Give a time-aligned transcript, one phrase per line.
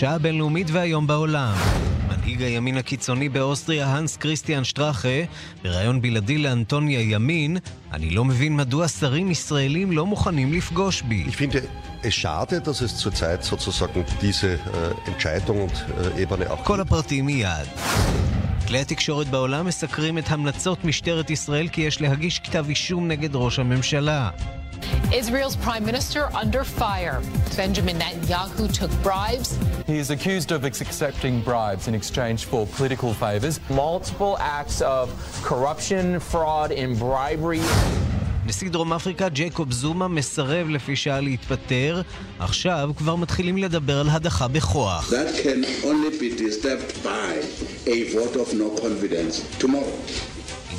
[0.00, 1.54] השעה הבינלאומית והיום בעולם.
[2.08, 5.08] מנהיג הימין הקיצוני באוסטריה, הנס כריסטיאן שטראכה,
[5.62, 7.56] בריאיון בלעדי לאנטוניה ימין,
[7.92, 11.24] אני לא מבין מדוע שרים ישראלים לא מוכנים לפגוש בי.
[12.02, 15.76] Schade, dass es zurzeit sozusagen diese äh, Entscheidung und
[16.16, 17.68] äh, Ebene auch כל הפרטים מיד.
[18.66, 23.58] כלי התקשורת בעולם מסקרים את המלצות משטרת ישראל כי יש להגיש כתב אישום נגד ראש
[23.58, 24.30] הממשלה.
[25.13, 27.21] Israel's prime minister under fire.
[27.55, 29.49] Benjamin Netanyahu took bribes.
[29.87, 33.59] He is accused of accepting bribes in exchange for political favors.
[33.69, 35.05] multiple acts of
[35.49, 37.61] corruption, fraud, and bribery.
[38.47, 42.01] נשיא דרום אפריקה ג'ייקוב זומה מסרב לפי שעה להתפטר,
[42.39, 45.09] עכשיו כבר מתחילים לדבר על הדחה בכוח.
[45.13, 47.31] That can only be disturbed by
[47.87, 49.99] a vote of no confidence tomorrow.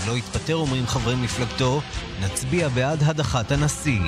[0.01, 1.81] אם לא יתפטר, אומרים חברי מפלגתו,
[2.21, 4.01] נצביע בעד הדחת הנשיא.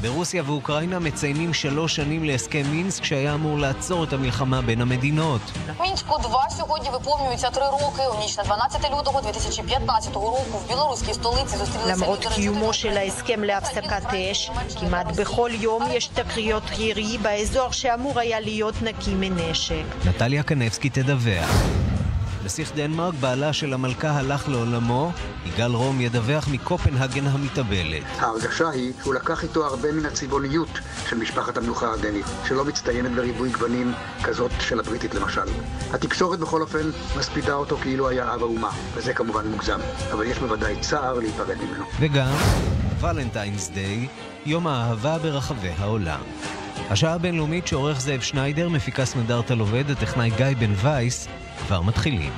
[0.00, 5.40] ברוסיה ואוקראינה מציינים שלוש שנים להסכם מינסק שהיה אמור לעצור את המלחמה בין המדינות.
[5.80, 8.02] Мінську 2 сьогодні виповнюється три роки.
[8.14, 12.74] У ніч на 12 лютого 2015 року в білоруській столиці зустрілися למרות лідери קיומו чотирьох
[12.74, 19.14] של ההסכם להפסקת אש, כמעט בכל יום יש תקריות ירי באזור שאמור היה להיות נקי
[19.14, 19.84] מנשק.
[20.04, 21.89] נטליה קנבסקי תדווח.
[22.45, 25.11] נסיך דנמרק, בעלה של המלכה, הלך לעולמו.
[25.45, 28.03] יגאל רום ידווח מקופנהגן המתאבלת.
[28.19, 30.69] ההרגשה היא שהוא לקח איתו הרבה מן הצבעוניות
[31.09, 35.41] של משפחת המלוכה הדנית, שלא מצטיינת בריבוי גוונים כזאת של הבריטית למשל.
[35.93, 39.79] התקשורת בכל אופן מספידה אותו כאילו היה אב האומה, וזה כמובן מוגזם,
[40.13, 41.85] אבל יש בוודאי צער להיפרד ממנו.
[41.99, 42.35] וגם
[43.01, 44.07] ולנטיינס דיי,
[44.45, 46.21] יום האהבה ברחבי העולם.
[46.91, 51.27] השעה הבינלאומית שעורך זאב שניידר, מפיקה סמדארטה לובד, הטכנאי גיא בן וייס,
[51.67, 52.31] כבר מתחילים.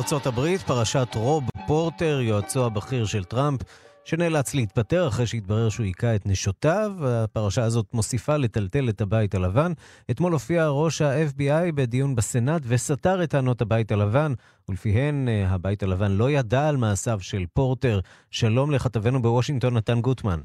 [0.00, 3.60] בארצות הברית, פרשת רוב פורטר, יועצו הבכיר של טראמפ,
[4.04, 6.92] שנאלץ להתפטר אחרי שהתברר שהוא היכה את נשותיו.
[7.00, 9.72] הפרשה הזאת מוסיפה לטלטל את הבית הלבן.
[10.10, 14.32] אתמול הופיע ראש ה-FBI בדיון בסנאט וסתר את טענות הבית הלבן,
[14.68, 18.00] ולפיהן אה, הבית הלבן לא ידע על מעשיו של פורטר.
[18.30, 20.40] שלום לכתבנו בוושינגטון, נתן גוטמן.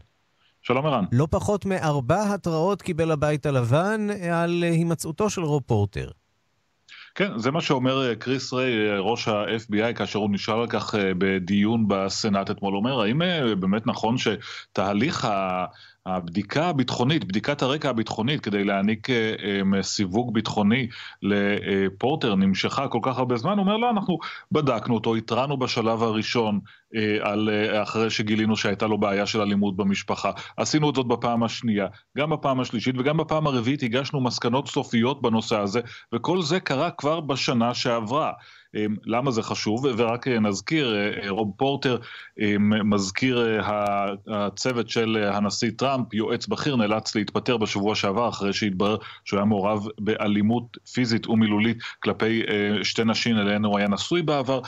[0.62, 1.06] שלום ערן.
[1.12, 6.10] לא פחות מארבע התראות קיבל הבית הלבן על אה, הימצאותו של רוב פורטר.
[7.16, 10.96] כן, זה מה שאומר אה, קריס ריי, אה, ראש ה-FBI, כאשר הוא נשאל על כך
[10.96, 13.22] אה, בדיון בסנאט אתמול, אומר, האם
[13.60, 15.66] באמת נכון שתהליך ה...
[16.08, 19.08] הבדיקה הביטחונית, בדיקת הרקע הביטחונית כדי להעניק
[19.82, 20.88] סיווג ביטחוני
[21.22, 24.18] לפורטר נמשכה כל כך הרבה זמן, הוא אומר לא, אנחנו
[24.52, 26.60] בדקנו אותו, התרענו בשלב הראשון
[27.22, 30.32] על, אה, אחרי שגילינו שהייתה לו בעיה של אלימות במשפחה.
[30.58, 31.88] עשינו את זאת בפעם השנייה,
[32.18, 35.80] גם בפעם השלישית וגם בפעם הרביעית הגשנו מסקנות סופיות בנושא הזה,
[36.14, 38.32] וכל זה קרה כבר בשנה שעברה.
[38.76, 41.98] אה, למה זה חשוב, ורק אה, נזכיר, אה, רוב פורטר,
[42.84, 43.62] מזכיר
[44.28, 49.88] הצוות של הנשיא טראמפ, יועץ בכיר, נאלץ להתפטר בשבוע שעבר אחרי שהתברר שהוא היה מעורב
[50.00, 52.42] באלימות פיזית ומילולית כלפי
[52.84, 54.62] שתי נשים אליהן הוא היה נשוי בעבר.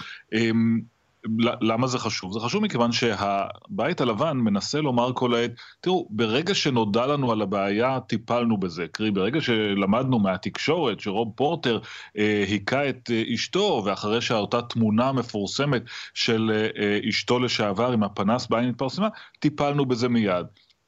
[1.62, 2.34] למה זה חשוב?
[2.34, 5.52] זה חשוב מכיוון שהבית הלבן מנסה לומר כל העת,
[5.82, 8.86] תראו, ברגע שנודע לנו על הבעיה, טיפלנו בזה.
[8.92, 11.80] קרי, ברגע שלמדנו מהתקשורת שרוב פורטר
[12.18, 15.82] אה, היכה את אה, אשתו, ואחרי שאותה תמונה מפורסמת
[16.14, 19.08] של אה, אשתו לשעבר עם הפנס בעין התפרסמה,
[19.40, 20.46] טיפלנו בזה מיד.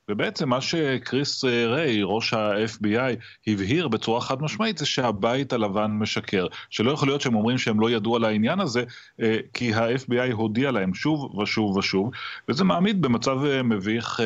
[0.10, 3.16] ובעצם מה שקריס ריי, ראש ה-FBI,
[3.48, 6.48] הבהיר בצורה חד משמעית זה שהבית הלבן משקר.
[6.70, 8.84] שלא יכול להיות שהם אומרים שהם לא ידעו על העניין הזה,
[9.54, 12.12] כי ה-FBI הודיע להם שוב ושוב ושוב,
[12.50, 14.20] וזה מעמיד במצב מביך,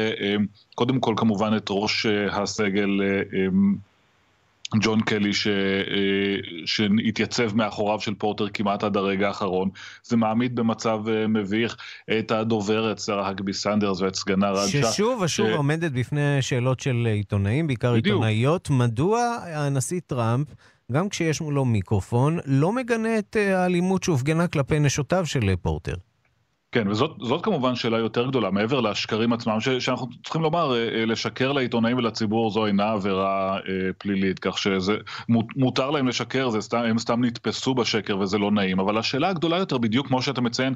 [0.75, 2.89] קודם כל כמובן את ראש הסגל
[4.81, 5.47] ג'ון קלי ש...
[6.65, 9.69] שהתייצב מאחוריו של פורטר כמעט עד הרגע האחרון.
[10.03, 10.99] זה מעמיד במצב
[11.29, 11.77] מביך
[12.19, 14.91] את הדוברת, שרה הגבי סנדרס ואת סגנה רג'ה.
[14.91, 15.53] ששוב ושוב ש...
[15.55, 18.05] עומדת בפני שאלות של עיתונאים, בעיקר בדיוק.
[18.05, 18.69] עיתונאיות.
[18.69, 20.47] מדוע הנשיא טראמפ,
[20.91, 25.95] גם כשיש מולו מיקרופון, לא מגנה את האלימות שהופגנה כלפי נשותיו של פורטר?
[26.73, 31.05] כן, וזאת כמובן שאלה יותר גדולה, מעבר לשקרים עצמם, ש, שאנחנו צריכים לומר, אה, אה,
[31.05, 36.99] לשקר לעיתונאים ולציבור זו אינה עבירה אה, פלילית, כך שמותר להם לשקר, זה סתם, הם
[36.99, 40.73] סתם נתפסו בשקר וזה לא נעים, אבל השאלה הגדולה יותר, בדיוק כמו שאתה מציין,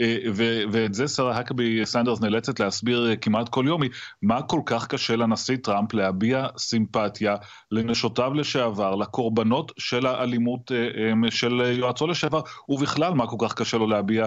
[0.00, 3.90] אה, ו, ואת זה שרה האקבי סנדרס נאלצת להסביר אה, כמעט כל יום, היא
[4.22, 7.36] מה כל כך קשה לנשיא טראמפ להביע סימפתיה
[7.70, 13.86] לנשותיו לשעבר, לקורבנות של האלימות אה, של יועצו לשעבר, ובכלל מה כל כך קשה לו
[13.86, 14.26] להביע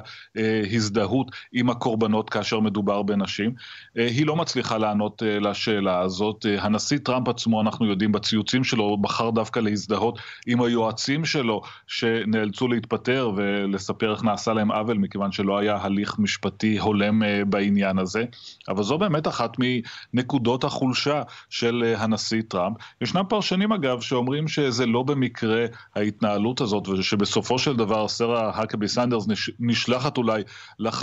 [0.71, 1.06] הזדהות.
[1.07, 3.53] הזדהות עם הקורבנות כאשר מדובר בנשים.
[3.97, 6.45] אה, היא לא מצליחה לענות אה, לשאלה הזאת.
[6.45, 12.67] אה, הנשיא טראמפ עצמו, אנחנו יודעים, בציוצים שלו, בחר דווקא להזדהות עם היועצים שלו, שנאלצו
[12.67, 18.23] להתפטר ולספר איך נעשה להם עוול, מכיוון שלא היה הליך משפטי הולם בעניין הזה.
[18.69, 19.57] אבל זו באמת אחת
[20.13, 22.77] מנקודות החולשה של הנשיא טראמפ.
[23.01, 25.65] ישנם פרשנים, אגב, שאומרים שזה לא במקרה
[25.95, 29.27] ההתנהלות הזאת, ושבסופו של דבר שרה האקבי סנדרס
[29.59, 30.43] נשלחת אולי
[30.79, 30.96] לחזית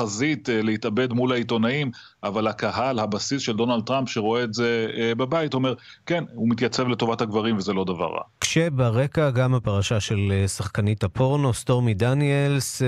[0.49, 1.91] אה, להתאבד מול העיתונאים,
[2.23, 5.75] אבל הקהל, הבסיס של דונלד טראמפ שרואה את זה אה, בבית, אומר,
[6.07, 8.23] כן, הוא מתייצב לטובת הגברים וזה לא דבר רע.
[8.41, 12.83] כשברקע גם הפרשה של אה, שחקנית הפורנו, סטורמי דניאלס,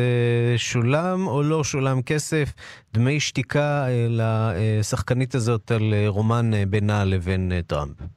[0.56, 2.53] שולם או לא שולם כסף,
[2.94, 8.15] דמי שתיקה לשחקנית הזאת על רומן בינה לבין טראמפ.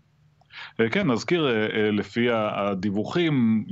[0.80, 3.66] אה, כן, נזכיר, אה, אה, לפי הדיווחים,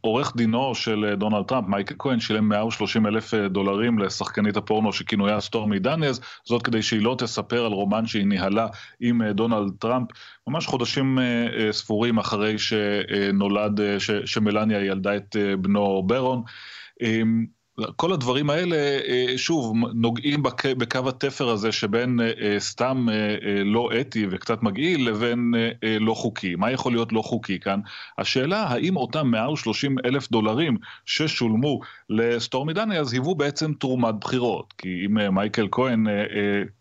[0.00, 5.78] עורך דינו של דונלד טראמפ, מייקל כהן, שילם 130 אלף דולרים לשחקנית הפורנו שכינויה סטורמי
[5.78, 8.66] דניאלס, זאת כדי שהיא לא תספר על רומן שהיא ניהלה
[9.00, 10.08] עם דונלד טראמפ,
[10.46, 11.18] ממש חודשים
[11.70, 13.80] ספורים אחרי שנולד,
[14.24, 16.42] שמלניה ילדה את בנו ברון.
[17.96, 20.42] כל הדברים האלה, אה, שוב, נוגעים
[20.78, 23.06] בקו התפר הזה שבין אה, אה, סתם
[23.64, 25.54] לא אתי וקצת מגעיל לבין
[26.00, 26.54] לא חוקי.
[26.54, 27.80] מה יכול להיות לא חוקי כאן?
[28.18, 30.76] השאלה, האם אותם מעל 30 אלף דולרים
[31.06, 31.80] ששולמו
[32.12, 34.74] לסטורמי דני, אז היוו בעצם תרומת בחירות.
[34.78, 36.06] כי אם מייקל כהן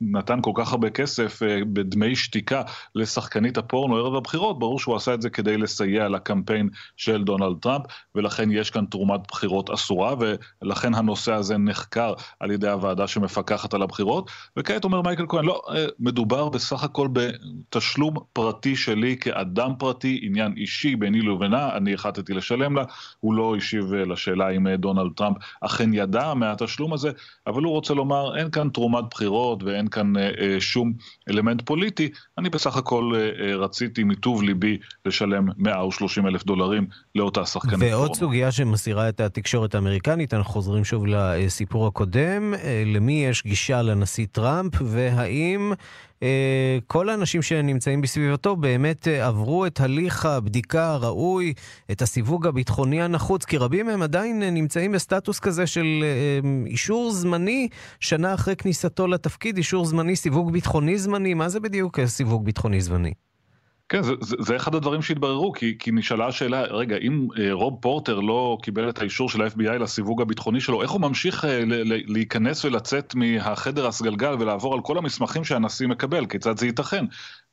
[0.01, 1.39] נתן כל כך הרבה כסף
[1.73, 2.61] בדמי שתיקה
[2.95, 7.85] לשחקנית הפורנו ערב הבחירות, ברור שהוא עשה את זה כדי לסייע לקמפיין של דונלד טראמפ,
[8.15, 10.15] ולכן יש כאן תרומת בחירות אסורה,
[10.61, 15.61] ולכן הנושא הזה נחקר על ידי הוועדה שמפקחת על הבחירות, וכעת אומר מייקל כהן, לא,
[15.69, 22.33] אה, מדובר בסך הכל בתשלום פרטי שלי כאדם פרטי, עניין אישי ביני לבינה, אני החלטתי
[22.33, 22.83] לשלם לה,
[23.19, 27.11] הוא לא השיב אה, לשאלה אם אה, דונלד טראמפ אכן ידע מהתשלום הזה,
[27.47, 30.93] אבל הוא רוצה לומר, אין כאן תרומת בחירות ואין כאן אה, שום
[31.29, 36.85] אלמנט פוליטי, אני בסך הכל אה, רציתי מטוב ליבי לשלם 130 אלף דולרים
[37.15, 37.91] לאותה שחקנית.
[37.93, 43.81] ועוד סוגיה שמסירה את התקשורת האמריקנית, אנחנו חוזרים שוב לסיפור הקודם, אה, למי יש גישה
[43.81, 45.75] לנשיא טראמפ, והאם אה,
[46.87, 51.53] כל האנשים שנמצאים בסביבתו באמת אה, עברו את הליך הבדיקה הראוי,
[51.91, 56.03] את הסיווג הביטחוני הנחוץ, כי רבים מהם עדיין נמצאים בסטטוס כזה של
[56.65, 57.67] אישור זמני
[57.99, 63.13] שנה אחרי כניסתו לתפקיד, אישור זמני, סיווג ביטחוני זמני, מה זה בדיוק סיווג ביטחוני זמני?
[63.91, 67.77] כן, זה, זה, זה אחד הדברים שהתבררו, כי, כי נשאלה השאלה, רגע, אם אה, רוב
[67.81, 71.93] פורטר לא קיבל את האישור של ה-FBI לסיווג הביטחוני שלו, איך הוא ממשיך אה, ל,
[71.93, 77.05] ל, להיכנס ולצאת מהחדר הסגלגל ולעבור על כל המסמכים שהנשיא מקבל, כיצד זה ייתכן?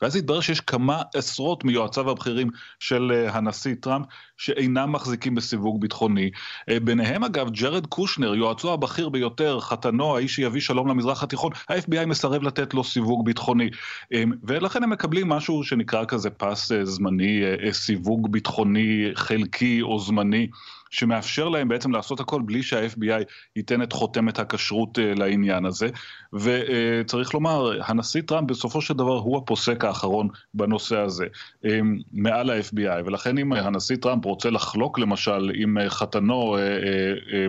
[0.02, 4.06] ואז התברר שיש כמה עשרות מיועציו הבכירים של אה, הנשיא טראמפ
[4.36, 6.30] שאינם מחזיקים בסיווג ביטחוני.
[6.68, 12.06] אה, ביניהם אגב ג'רד קושנר, יועצו הבכיר ביותר, חתנו, האיש שיביא שלום למזרח התיכון, ה-FBI
[12.06, 13.70] מסרב לתת לו סיווג ביטחוני.
[14.12, 17.42] אה, ולכן הם מקבלים משהו שנקרא כזה פס זמני,
[17.72, 20.48] סיווג ביטחוני חלקי או זמני.
[20.90, 23.24] שמאפשר להם בעצם לעשות הכל בלי שה-FBI
[23.56, 25.88] ייתן את חותמת הכשרות אה, לעניין הזה.
[26.32, 31.26] וצריך לומר, הנשיא טראמפ בסופו של דבר הוא הפוסק האחרון בנושא הזה,
[31.64, 31.80] אה,
[32.12, 36.56] מעל ה-FBI, ולכן אם הנשיא טראמפ רוצה לחלוק למשל עם אה, חתנו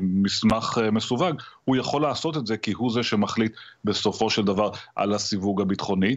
[0.01, 3.51] מסמך מסווג, הוא יכול לעשות את זה כי הוא זה שמחליט
[3.85, 6.15] בסופו של דבר על הסיווג הביטחוני.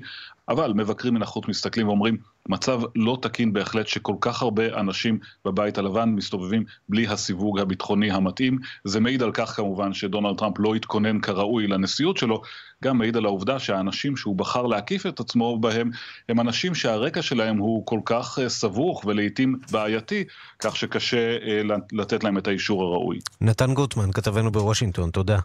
[0.48, 2.16] אבל מבקרים מן החוץ מסתכלים ואומרים,
[2.48, 8.58] מצב לא תקין בהחלט שכל כך הרבה אנשים בבית הלבן מסתובבים בלי הסיווג הביטחוני המתאים.
[8.84, 12.42] זה מעיד על כך כמובן שדונלד טראמפ לא התכונן כראוי לנשיאות שלו,
[12.82, 15.90] גם מעיד על העובדה שהאנשים שהוא בחר להקיף את עצמו בהם,
[16.28, 20.24] הם אנשים שהרקע שלהם הוא כל כך אה, סבוך ולעיתים בעייתי,
[20.58, 21.62] כך שקשה אה,
[21.92, 23.18] לתת להם את האישור הראוי.
[23.40, 25.38] נתן גוטמן, כתבנו בוושינגטון, תודה.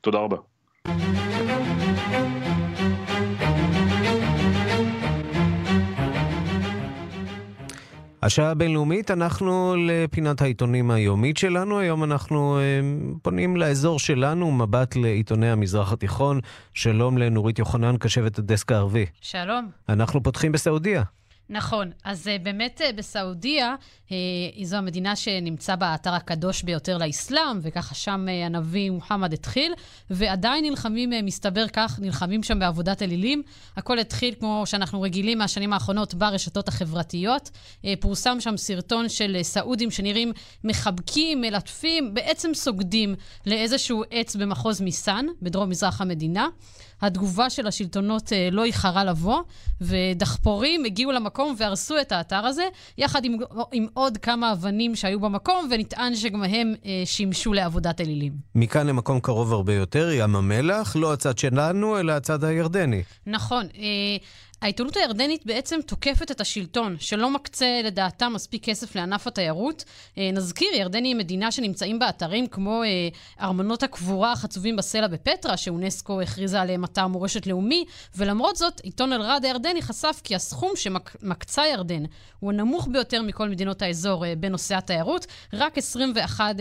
[0.00, 0.36] תודה רבה.
[8.22, 11.78] השעה הבינלאומית, אנחנו לפינת העיתונים היומית שלנו.
[11.78, 12.62] היום אנחנו אה,
[13.22, 16.40] פונים לאזור שלנו, מבט לעיתוני המזרח התיכון.
[16.74, 19.06] שלום לנורית יוחנן, קשבת הדסק הערבי.
[19.20, 19.68] שלום.
[19.88, 21.02] אנחנו פותחים בסעודיה.
[21.50, 21.90] נכון.
[22.04, 23.74] אז uh, באמת uh, בסעודיה,
[24.06, 24.10] uh,
[24.62, 29.72] זו המדינה שנמצא באתר הקדוש ביותר לאסלאם, וככה שם הנביא מוחמד התחיל,
[30.10, 33.42] ועדיין נלחמים, מסתבר כך, נלחמים שם בעבודת אלילים.
[33.76, 37.50] הכל התחיל, כמו שאנחנו רגילים מהשנים האחרונות, ברשתות החברתיות.
[38.00, 40.32] פורסם שם סרטון של סעודים שנראים
[40.64, 43.14] מחבקים, מלטפים, בעצם סוגדים
[43.46, 46.48] לאיזשהו עץ במחוז מיסן, בדרום-מזרח המדינה.
[47.02, 49.42] התגובה של השלטונות אה, לא איחרה לבוא,
[49.80, 53.36] ודחפורים הגיעו למקום והרסו את האתר הזה, יחד עם,
[53.72, 58.32] עם עוד כמה אבנים שהיו במקום, ונטען שגם הם אה, שימשו לעבודת אלילים.
[58.54, 63.02] מכאן למקום קרוב הרבה יותר, ים המלח, לא הצד שלנו, אלא הצד הירדני.
[63.26, 63.66] נכון.
[64.62, 69.84] העיתונות הירדנית בעצם תוקפת את השלטון, שלא מקצה לדעתה מספיק כסף לענף התיירות.
[70.18, 73.08] אה, נזכיר, ירדן היא מדינה שנמצאים בה אתרים כמו אה,
[73.40, 77.84] ארמונות הקבורה החצובים בסלע בפטרה, שאונסקו הכריזה עליהם אתר מורשת לאומי,
[78.16, 82.02] ולמרות זאת, עיתון אל-רד הירדני חשף כי הסכום שמקצה ירדן
[82.40, 86.56] הוא הנמוך ביותר מכל מדינות האזור אה, בנושא התיירות, רק 21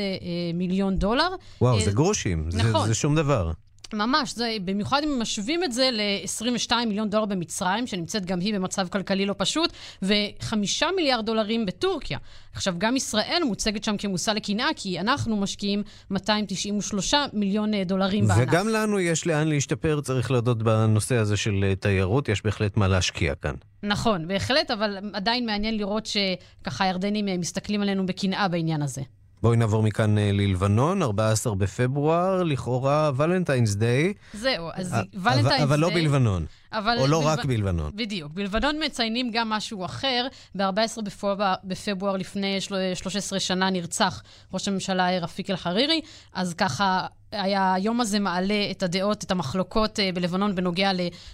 [0.53, 1.29] מיליון דולר.
[1.61, 2.81] וואו, זה גרושים, נכון.
[2.81, 3.51] זה, זה שום דבר.
[3.93, 8.87] ממש, זה, במיוחד אם משווים את זה ל-22 מיליון דולר במצרים, שנמצאת גם היא במצב
[8.87, 10.55] כלכלי לא פשוט, ו-5
[10.95, 12.17] מיליארד דולרים בטורקיה.
[12.53, 18.47] עכשיו, גם ישראל מוצגת שם כמושא לקנאה, כי אנחנו משקיעים 293 מיליון אה, דולרים בענף.
[18.47, 22.87] וגם לנו יש לאן להשתפר, צריך להודות בנושא הזה של אה, תיירות, יש בהחלט מה
[22.87, 23.55] להשקיע כאן.
[23.83, 29.01] נכון, בהחלט, אבל עדיין מעניין לראות שככה הירדנים אה, מסתכלים עלינו בקנאה בעניין הזה.
[29.41, 34.13] בואי נעבור מכאן אה, ללבנון, 14 בפברואר, לכאורה ולנטיינס דיי.
[34.33, 35.63] זהו, אז ולנטיינס דיי...
[35.63, 36.45] אבל לא בלבנון.
[36.71, 37.27] אבל או לא בלב...
[37.27, 37.91] רק בלבנון.
[37.95, 38.31] בדיוק.
[38.31, 40.27] בלבנון מציינים גם משהו אחר.
[40.55, 42.61] ב-14 בפברואר, בפברואר לפני
[42.93, 46.01] 13 שנה נרצח ראש הממשלה רפיק אל-חרירי,
[46.33, 50.91] אז ככה היום הזה מעלה את הדעות, את המחלוקות אה, בלבנון בנוגע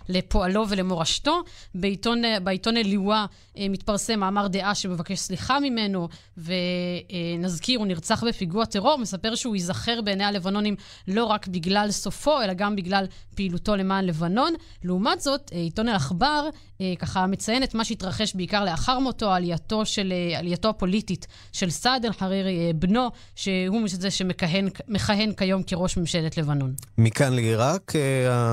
[0.10, 1.42] לפועלו ולמורשתו.
[1.76, 3.26] בעיתון, אה, בעיתון אליווה
[3.58, 6.08] אה, מתפרסם מאמר דעה שמבקש סליחה ממנו,
[6.38, 10.76] ונזכיר, הוא נרצח בפיגוע טרור, מספר שהוא ייזכר בעיני הלבנונים
[11.08, 14.54] לא רק בגלל סופו, אלא גם בגלל פעילותו למען לבנון.
[14.84, 16.50] לעומת זאת, עיתון אל-עכבר
[17.00, 22.74] ככה מציין את מה שהתרחש בעיקר לאחר מותו, עלייתו, של, עלייתו הפוליטית של סעד אל-חרירי,
[22.75, 25.94] בנו, שהוא זה שמכהן כיום כראש...
[25.94, 26.74] ראש ממשלת לבנון.
[26.98, 28.02] מכאן לעיראק, אה,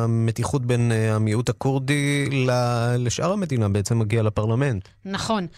[0.04, 2.28] המתיחות בין אה, המיעוט הכורדי
[2.98, 4.88] לשאר המדינה בעצם מגיע לפרלמנט.
[5.04, 5.48] נכון, אה,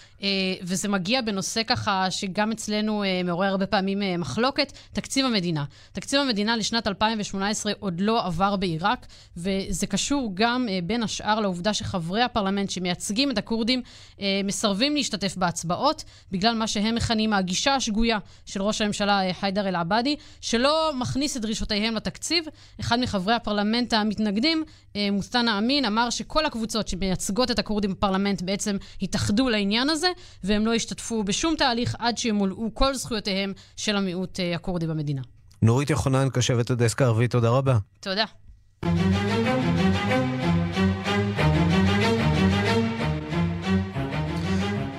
[0.62, 5.64] וזה מגיע בנושא ככה שגם אצלנו מעורר הרבה פעמים מחלוקת, תקציב המדינה.
[5.92, 12.22] תקציב המדינה לשנת 2018 עוד לא עבר בעיראק, וזה קשור גם בין השאר לעובדה שחברי
[12.22, 13.82] הפרלמנט שמייצגים את הכורדים
[14.44, 20.92] מסרבים להשתתף בהצבעות, בגלל מה שהם מכנים הגישה השגויה של ראש הממשלה חיידר אל-עבאדי, שלא
[20.94, 22.44] מכניס את דרישות דרישותיהם לתקציב.
[22.80, 24.64] אחד מחברי הפרלמנט המתנגדים,
[24.96, 30.08] אה, מוסטנה אמין, אמר שכל הקבוצות שמייצגות את הכורדים בפרלמנט בעצם התאחדו לעניין הזה,
[30.44, 35.22] והם לא השתתפו בשום תהליך עד שימולאו כל זכויותיהם של המיעוט אה, הכורדי במדינה.
[35.62, 37.78] נורית יוחנן, קשבת הדסק הערבית, תודה רבה.
[38.00, 38.24] תודה.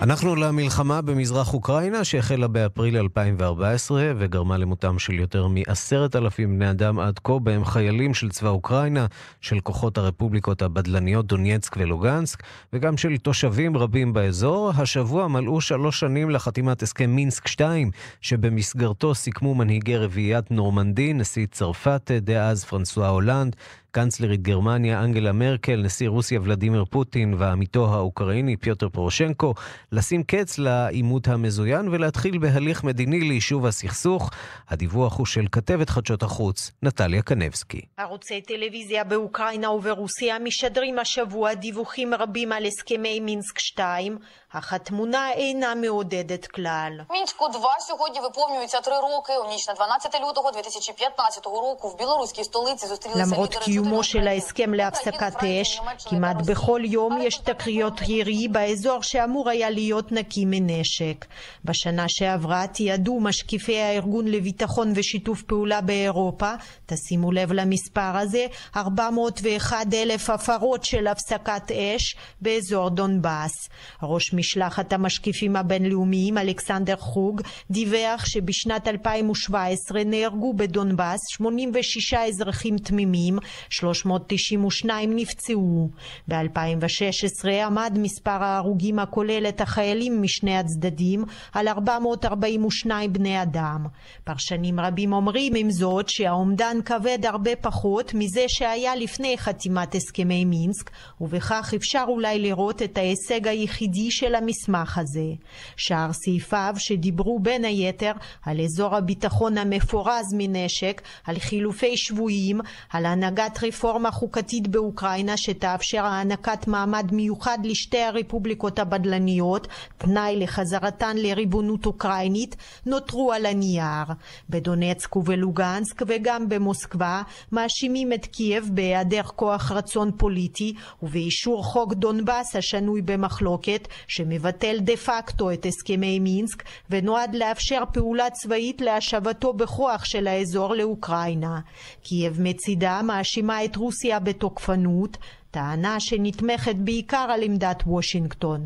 [0.03, 6.99] אנחנו למלחמה במזרח אוקראינה שהחלה באפריל 2014 וגרמה למותם של יותר מעשרת אלפים בני אדם
[6.99, 9.05] עד כה, בהם חיילים של צבא אוקראינה,
[9.41, 12.43] של כוחות הרפובליקות הבדלניות דונייצק ולוגנסק,
[12.73, 14.71] וגם של תושבים רבים באזור.
[14.77, 17.91] השבוע מלאו שלוש שנים לחתימת הסכם מינסק 2,
[18.21, 23.55] שבמסגרתו סיכמו מנהיגי רביעיית נורמנדי, נשיא צרפת דאז פרנסואה הולנד,
[23.95, 29.53] קנצלרית גרמניה אנגלה מרקל, נשיא רוסיה ולדימיר פוטין ועמיתו האוקראיני פיוטר פורושנקו,
[29.91, 34.31] לשים קץ לעימות המזוין ולהתחיל בהליך מדיני ליישוב הסכסוך.
[34.69, 37.81] הדיווח הוא של כתבת חדשות החוץ, נטליה קנבסקי.
[37.97, 44.17] ערוצי טלוויזיה באוקראינה וברוסיה משדרים השבוע דיווחים רבים על הסכמי מינסק 2,
[44.52, 47.00] אך התמונה אינה מעודדת כלל.
[47.10, 49.38] Мінську 2 сьогодні виповнюється три роки.
[49.38, 54.74] У ніч на 12 лютого 2015 року в білоруській столиці зустрілися למרות קיומו של ההסכם
[54.74, 61.26] להפסקת אש, כמעט בכל יום יש תקריות ירי באזור שאמור היה להיות נקי מנשק.
[61.64, 66.52] בשנה שעברה תיעדו משקיפי הארגון לביטחון ושיתוף פעולה באירופה,
[66.86, 73.68] תשימו לב למספר הזה, 401 אלף הפרות של הפסקת אש באזור דונבאס.
[74.02, 83.37] ראש משלחת המשקיפים הבינלאומיים אלכסנדר חוג דיווח שבשנת 2017 נהרגו בדונבאס 86 אזרחים תמימים
[83.69, 85.89] 392 נפצעו.
[86.27, 91.23] ב-2016 עמד מספר ההרוגים הכולל את החיילים משני הצדדים
[91.53, 93.85] על 442 בני אדם.
[94.23, 100.89] פרשנים רבים אומרים עם זאת שהאומדן כבד הרבה פחות מזה שהיה לפני חתימת הסכמי מינסק,
[101.21, 105.27] ובכך אפשר אולי לראות את ההישג היחידי של המסמך הזה.
[105.75, 108.11] שאר סעיפיו שדיברו בין היתר
[108.45, 116.67] על אזור הביטחון המפורז מנשק, על חילופי שבויים, על הנהגת רפורמה חוקתית באוקראינה שתאפשר הענקת
[116.67, 124.13] מעמד מיוחד לשתי הרפובליקות הבדלניות, תנאי לחזרתן לריבונות אוקראינית, נותרו על הנייר.
[124.49, 127.21] בדונצק ובלוגנסק וגם במוסקבה
[127.51, 130.73] מאשימים את קייב בהיעדר כוח רצון פוליטי
[131.03, 133.87] ובאישור חוק דונבאס השנוי במחלוקת
[134.23, 141.59] שמבטל דה פקטו את הסכמי מינסק ונועד לאפשר פעולה צבאית להשבתו בכוח של האזור לאוקראינה.
[142.03, 145.17] קייב מצידה מאשימה את רוסיה בתוקפנות
[145.53, 148.63] טענה שנתמכת בעיקר על עמדת וושינגטון.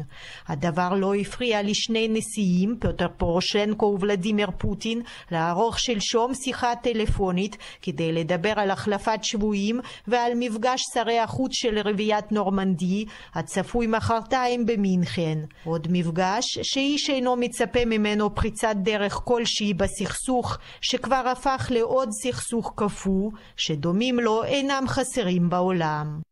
[0.47, 5.01] הדבר לא הפריע לשני נשיאים, פיוטר פורושנקו וולדימיר פוטין,
[5.31, 12.31] לערוך שלשום שיחה טלפונית כדי לדבר על החלפת שבויים ועל מפגש שרי החוץ של רביעיית
[12.31, 15.39] נורמנדי, הצפוי מחרתיים במינכן.
[15.63, 23.31] עוד מפגש שאיש אינו מצפה ממנו פריצת דרך כלשהי בסכסוך, שכבר הפך לעוד סכסוך קפוא,
[23.57, 26.26] שדומים לו אינם חסרים בעולם.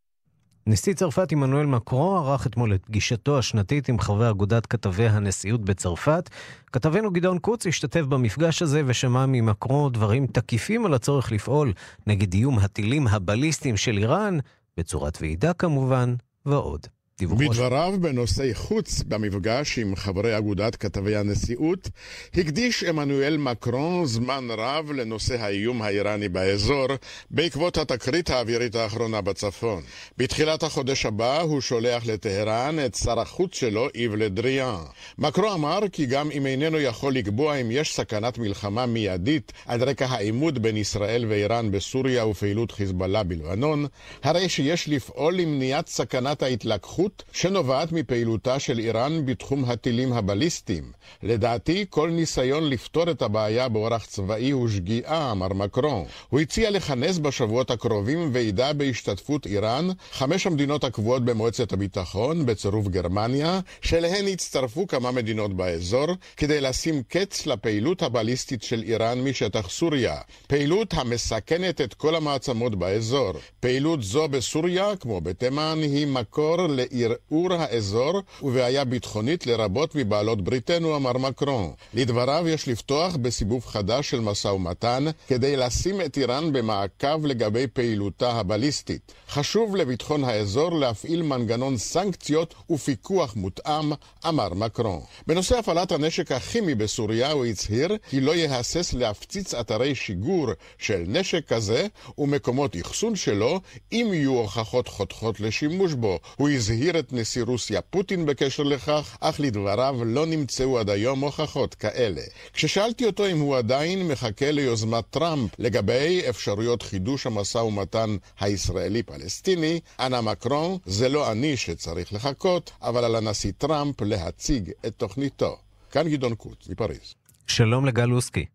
[0.67, 6.29] נשיא צרפת עמנואל מקרו ערך אתמול את פגישתו השנתית עם חברי אגודת כתבי הנשיאות בצרפת.
[6.71, 11.73] כתבנו גדעון קוץ השתתף במפגש הזה ושמע ממקרו דברים תקיפים על הצורך לפעול
[12.07, 14.37] נגד איום הטילים הבליסטיים של איראן,
[14.77, 16.87] בצורת ועידה כמובן, ועוד.
[17.21, 21.89] בדבריו בנושאי חוץ במפגש עם חברי אגודת כתבי הנשיאות,
[22.33, 26.87] הקדיש עמנואל מקרון זמן רב לנושא האיום האיראני באזור,
[27.31, 29.83] בעקבות התקרית האווירית האחרונה בצפון.
[30.17, 34.83] בתחילת החודש הבא הוא שולח לטהרן את שר החוץ שלו, איב לדריאן.
[35.17, 40.05] מקרו אמר כי גם אם איננו יכול לקבוע אם יש סכנת מלחמה מיידית על רקע
[40.05, 43.85] העימות בין ישראל ואיראן בסוריה ופעילות חיזבאללה בלבנון,
[44.23, 50.91] הרי שיש לפעול למניעת סכנת ההתלקחות התנגדות שנובעת מפעילותה של איראן בתחום הטילים הבליסטיים.
[51.23, 56.05] לדעתי, כל ניסיון לפתור את הבעיה באורח צבאי הוא שגיאה, אמר מקרון.
[56.29, 63.59] הוא הציע לכנס בשבועות הקרובים ועידה בהשתתפות איראן, חמש המדינות הקבועות במועצת הביטחון, בצירוף גרמניה,
[63.81, 66.07] שאליהן הצטרפו כמה מדינות באזור,
[66.37, 70.15] כדי לשים קץ לפעילות הבליסטית של איראן משטח סוריה.
[70.47, 73.31] פעילות המסכנת את כל המעצמות באזור.
[73.59, 81.17] פעילות זו בסוריה, כמו בתימן, היא מקור לערעור האזור ובעיה ביטחונית לרבות מבעלות בריתנו, אמר
[81.17, 81.71] מקרון.
[81.93, 88.31] לדבריו יש לפתוח בסיבוב חדש של משא ומתן כדי לשים את איראן במעקב לגבי פעילותה
[88.31, 89.11] הבליסטית.
[89.29, 93.91] חשוב לביטחון האזור להפעיל מנגנון סנקציות ופיקוח מותאם,
[94.27, 95.01] אמר מקרון.
[95.27, 101.47] בנושא הפעלת הנשק הכימי בסוריה הוא הצהיר כי לא יהסס להפציץ אתרי שיגור של נשק
[101.47, 103.59] כזה ומקומות אחסון שלו
[103.91, 106.19] אם יהיו הוכחות חותכות לשימוש בו.
[106.37, 111.19] הוא הזהיר הזהיר את נשיא רוסיה פוטין בקשר לכך, אך לדבריו לא נמצאו עד היום
[111.19, 112.21] הוכחות כאלה.
[112.53, 120.21] כששאלתי אותו אם הוא עדיין מחכה ליוזמת טראמפ לגבי אפשרויות חידוש המשא ומתן הישראלי-פלסטיני, אנה
[120.21, 125.57] מקרון, זה לא אני שצריך לחכות, אבל על הנשיא טראמפ להציג את תוכניתו.
[125.91, 127.15] כאן גדעון קוץ, מפריז.
[127.47, 128.45] שלום לגל לוסקי.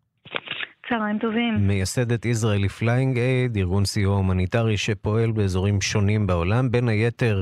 [0.89, 1.67] צהריים טובים.
[1.67, 7.41] מייסדת Israeli Flying Aid, ארגון סיוע הומניטרי שפועל באזורים שונים בעולם, בין היתר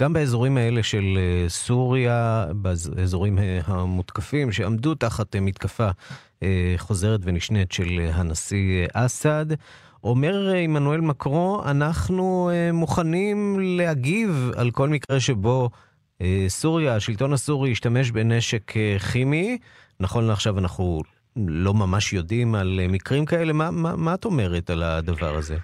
[0.00, 5.90] גם באזורים האלה של אה, סוריה, באזורים אה, המותקפים, שעמדו תחת אה, מתקפה
[6.76, 9.46] חוזרת ונשנית של הנשיא אסד.
[10.04, 15.70] אומר עמנואל מקרון, אנחנו מוכנים להגיב על כל מקרה שבו
[16.48, 18.72] סוריה, השלטון הסורי ישתמש בנשק
[19.12, 19.58] כימי.
[20.00, 21.02] נכון לעכשיו אנחנו
[21.36, 23.52] לא ממש יודעים על מקרים כאלה.
[23.52, 25.56] מה, מה, מה את אומרת על הדבר הזה?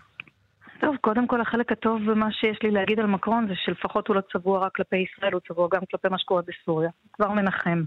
[0.81, 4.21] טוב, קודם כל החלק הטוב במה שיש לי להגיד על מקרון זה שלפחות הוא לא
[4.33, 6.91] צבוע רק כלפי ישראל, הוא צבוע גם כלפי מה שקורה בסוריה.
[7.13, 7.83] כבר מנחם.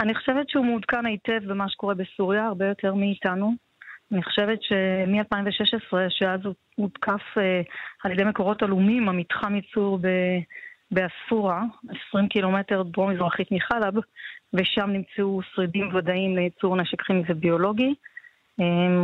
[0.00, 3.54] אני חושבת שהוא מעודכן היטב במה שקורה בסוריה, הרבה יותר מאיתנו.
[4.12, 7.60] אני חושבת שמ-2016, שאז הוא הותקף אה,
[8.04, 9.98] על ידי מקורות עלומים, המתחם ייצור
[10.90, 11.62] באסורה,
[12.08, 13.94] 20 קילומטר דרום-מזרחית מחלב,
[14.52, 17.94] ושם נמצאו שרידים ודאיים לייצור נשק כימי וביולוגי.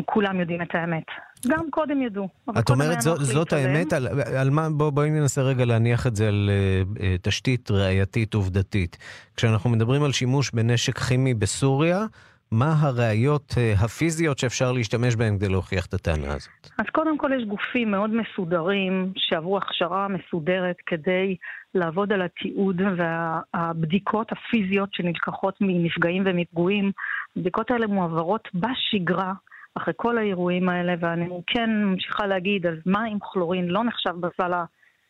[0.05, 1.05] כולם יודעים את האמת.
[1.47, 2.29] גם קודם ידעו.
[2.59, 3.93] את אומרת זו, זאת האמת?
[3.93, 4.09] על,
[4.41, 6.51] על מה, בוא, בואי ננסה רגע להניח את זה על
[6.97, 8.97] uh, תשתית ראייתית עובדתית.
[9.37, 12.07] כשאנחנו מדברים על שימוש בנשק כימי בסוריה,
[12.51, 16.71] מה הראיות אה, הפיזיות שאפשר להשתמש בהן כדי להוכיח את הטענה הזאת?
[16.79, 21.37] אז קודם כל יש גופים מאוד מסודרים שעברו הכשרה מסודרת כדי
[21.75, 26.93] לעבוד על התיעוד והבדיקות הפיזיות שנלקחות מנפגעים ומפגועים.
[27.37, 29.33] הבדיקות האלה מועברות בשגרה.
[29.75, 34.53] אחרי כל האירועים האלה, ואני כן ממשיכה להגיד, אז מה אם כלורין לא נחשב בסל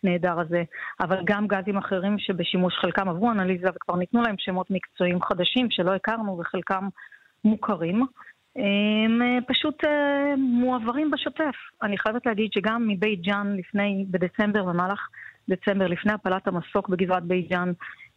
[0.03, 0.63] הנהדר הזה,
[1.01, 5.95] אבל גם גזים אחרים שבשימוש חלקם עברו אנליזה וכבר ניתנו להם שמות מקצועיים חדשים שלא
[5.95, 6.89] הכרנו וחלקם
[7.45, 8.07] מוכרים.
[8.57, 11.55] הם אה, פשוט אה, מועברים בשוטף.
[11.83, 15.09] אני חייבת להגיד שגם מבית ג'אן לפני, בדצמבר, במהלך
[15.49, 17.73] דצמבר, לפני הפלת המסוק בגבעת בית ג'אן,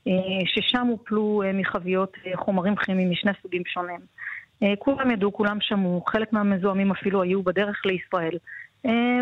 [0.07, 0.13] אה,
[0.45, 3.99] ששם הופלו מחביות חומרים כימיים משני סוגים שונים.
[4.79, 8.37] כולם ידעו, כולם שמעו, חלק מהמזוהמים אפילו היו בדרך לישראל,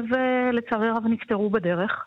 [0.09, 2.05] ולצערי הרב נפטרו בדרך.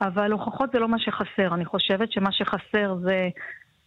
[0.00, 1.54] אבל הוכחות זה לא מה שחסר.
[1.54, 3.28] אני חושבת שמה שחסר זה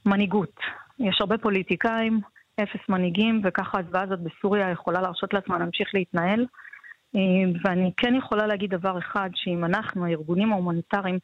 [0.05, 0.55] מנהיגות.
[0.99, 2.19] יש הרבה פוליטיקאים,
[2.63, 6.45] אפס מנהיגים, וככה ההצבעה הזאת בסוריה יכולה להרשות לעצמה להמשיך להתנהל.
[7.15, 7.19] אה,
[7.63, 11.19] ואני כן יכולה להגיד דבר אחד, שאם אנחנו, הארגונים ההומניטריים,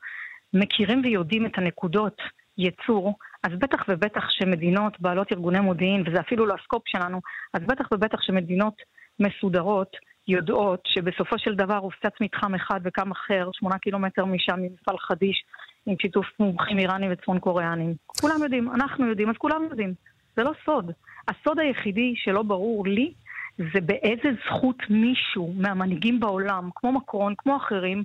[0.54, 2.18] מכירים ויודעים את הנקודות
[2.58, 7.22] ייצור, אז בטח ובטח שמדינות בעלות ארגוני מודיעין, וזה אפילו לא הסקופ שלנו,
[7.54, 8.74] אז בטח ובטח שמדינות
[9.20, 15.44] מסודרות יודעות שבסופו של דבר הופצץ מתחם אחד וקם אחר, שמונה קילומטר משם, ממפעל חדיש,
[15.86, 17.96] עם שיתוף מומחים איראנים וצפון קוריאנים.
[18.22, 19.94] כולם יודעים, אנחנו יודעים, אז כולם יודעים.
[20.36, 20.92] זה לא סוד.
[21.28, 23.14] הסוד היחידי שלא ברור לי,
[23.58, 28.04] זה באיזה זכות מישהו מהמנהיגים בעולם, כמו מקרון, כמו אחרים,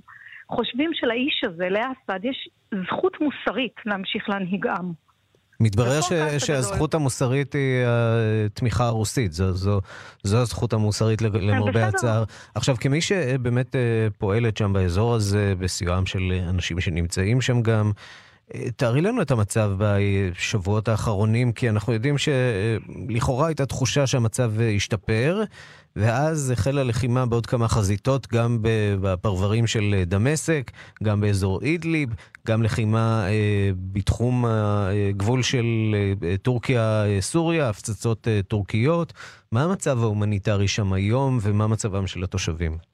[0.49, 2.49] חושבים שלאיש הזה, לאסד, יש
[2.87, 5.10] זכות מוסרית להמשיך להנהיג עם.
[5.61, 7.85] מתברר ש, שהזכות המוסרית היא
[8.45, 9.81] התמיכה הרוסית, זו, זו,
[10.23, 12.23] זו הזכות המוסרית למרבה הצער.
[12.55, 13.81] עכשיו, כמי שבאמת אה,
[14.17, 17.91] פועלת שם באזור הזה, בסיועם של אנשים שנמצאים שם גם,
[18.75, 25.43] תארי לנו את המצב בשבועות האחרונים, כי אנחנו יודעים שלכאורה הייתה תחושה שהמצב השתפר,
[25.95, 28.57] ואז החלה לחימה בעוד כמה חזיתות, גם
[29.01, 30.71] בפרברים של דמשק,
[31.03, 32.09] גם באזור אידליב,
[32.47, 35.65] גם לחימה אה, בתחום הגבול של
[36.23, 39.13] אה, טורקיה-סוריה, הפצצות אה, טורקיות.
[39.51, 42.90] מה המצב ההומניטרי שם היום, ומה מצבם של התושבים?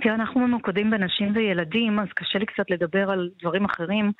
[0.00, 4.12] תראה, אנחנו ממוקדים בנשים וילדים, אז קשה לי קצת לדבר על דברים אחרים.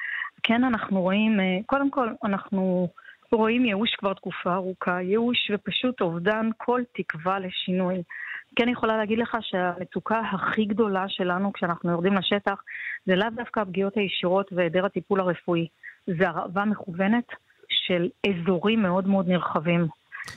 [0.43, 2.89] כן, אנחנו רואים, אה, קודם כל, אנחנו
[3.33, 8.03] רואים ייאוש כבר תקופה ארוכה, ייאוש ופשוט אובדן כל תקווה לשינוי.
[8.57, 12.63] כן יכולה להגיד לך שהמצוקה הכי גדולה שלנו כשאנחנו יורדים לשטח
[13.07, 15.69] זה לאו דווקא הפגיעות הישירות והיעדר הטיפול הרפואי.
[16.07, 17.29] זה הרעבה מכוונת
[17.69, 19.87] של אזורים מאוד מאוד נרחבים.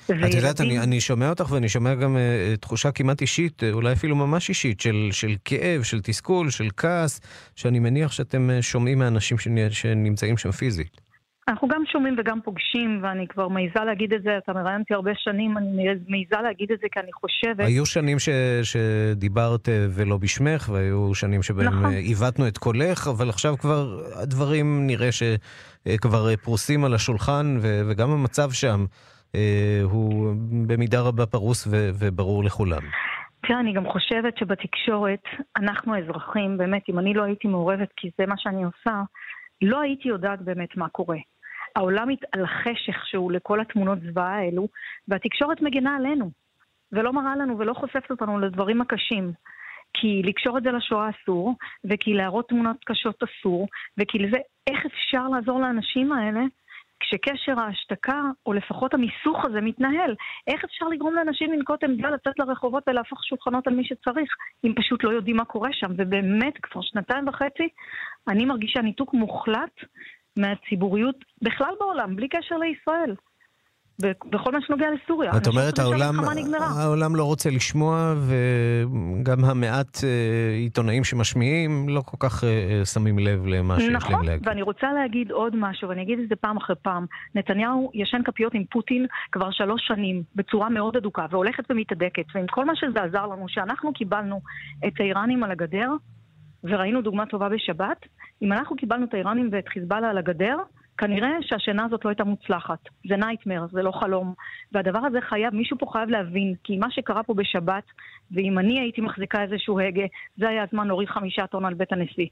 [0.06, 3.93] את יודעת, אני, אני שומע אותך ואני שומע גם uh, תחושה כמעט אישית, uh, אולי
[3.93, 7.21] אפילו ממש אישית, של, של כאב, של תסכול, של כעס,
[7.56, 9.38] שאני מניח שאתם uh, שומעים מאנשים
[9.69, 11.02] שנמצאים שם פיזית.
[11.48, 15.12] אנחנו גם שומעים וגם פוגשים, ואני כבר מעיזה להגיד את זה, אתה מראיין אותי הרבה
[15.15, 17.60] שנים, אני מעיזה להגיד את זה כי אני חושבת...
[17.60, 18.30] היו שנים ש,
[18.63, 21.93] שדיברת ולא בשמך, והיו שנים שבהם נכון.
[21.93, 28.52] עיוותנו את קולך, אבל עכשיו כבר הדברים נראה שכבר פרוסים על השולחן, ו, וגם המצב
[28.52, 29.14] שם אה,
[29.84, 30.34] הוא
[30.67, 32.82] במידה רבה פרוס ו- וברור לכולם.
[33.48, 35.24] תראה, אני גם חושבת שבתקשורת,
[35.58, 39.02] אנחנו האזרחים, באמת, אם אני לא הייתי מעורבת, כי זה מה שאני עושה,
[39.62, 41.17] לא הייתי יודעת באמת מה קורה.
[41.76, 44.67] העולם מתלחש איכשהו לכל התמונות זוועה האלו,
[45.08, 46.32] והתקשורת מגנה עלינו,
[46.91, 49.32] ולא מראה לנו ולא חושפת אותנו לדברים הקשים.
[49.93, 53.67] כי לקשור את זה לשואה אסור, וכי להראות תמונות קשות אסור,
[53.98, 56.41] וכי לזה, איך אפשר לעזור לאנשים האלה
[57.00, 60.16] כשקשר ההשתקה, או לפחות המיסוך הזה, מתנהל.
[60.48, 64.30] איך אפשר לגרום לאנשים לנקוט עמדה, לצאת לרחובות ולהפוך שולחנות על מי שצריך,
[64.66, 65.92] אם פשוט לא יודעים מה קורה שם?
[65.98, 67.68] ובאמת, כבר שנתיים וחצי,
[68.28, 69.76] אני מרגישה ניתוק מוחלט
[70.38, 73.16] מהציבוריות בכלל בעולם, בלי קשר לישראל.
[74.00, 75.32] בכל מה שנוגע לסוריה.
[75.38, 76.16] את אומרת, העולם,
[76.80, 83.46] העולם לא רוצה לשמוע, וגם המעט אה, עיתונאים שמשמיעים לא כל כך אה, שמים לב
[83.46, 84.42] למה שיש נכון, להם להגיד.
[84.42, 87.06] נכון, ואני רוצה להגיד עוד משהו, ואני אגיד את זה פעם אחרי פעם.
[87.36, 92.66] נתניהו ישן כפיות עם פוטין כבר שלוש שנים, בצורה מאוד אדוקה, והולכת ומתהדקת, ועם כל
[92.66, 94.42] מה שזה עזר לנו, שאנחנו קיבלנו
[94.88, 95.90] את האיראנים על הגדר,
[96.64, 98.06] וראינו דוגמה טובה בשבת,
[98.42, 100.56] אם אנחנו קיבלנו את האיראנים ואת חיזבאללה על הגדר,
[100.98, 102.80] כנראה שהשינה הזאת לא הייתה מוצלחת.
[103.08, 104.34] זה נייטמר, זה לא חלום.
[104.72, 107.84] והדבר הזה חייב, מישהו פה חייב להבין, כי מה שקרה פה בשבת,
[108.32, 110.06] ואם אני הייתי מחזיקה איזשהו הגה,
[110.38, 112.28] זה היה הזמן להוריד חמישה טון על בית הנשיא.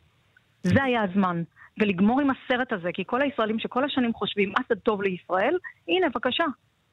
[0.63, 1.43] זה היה הזמן.
[1.77, 6.45] ולגמור עם הסרט הזה, כי כל הישראלים שכל השנים חושבים, אסד טוב לישראל, הנה, בבקשה.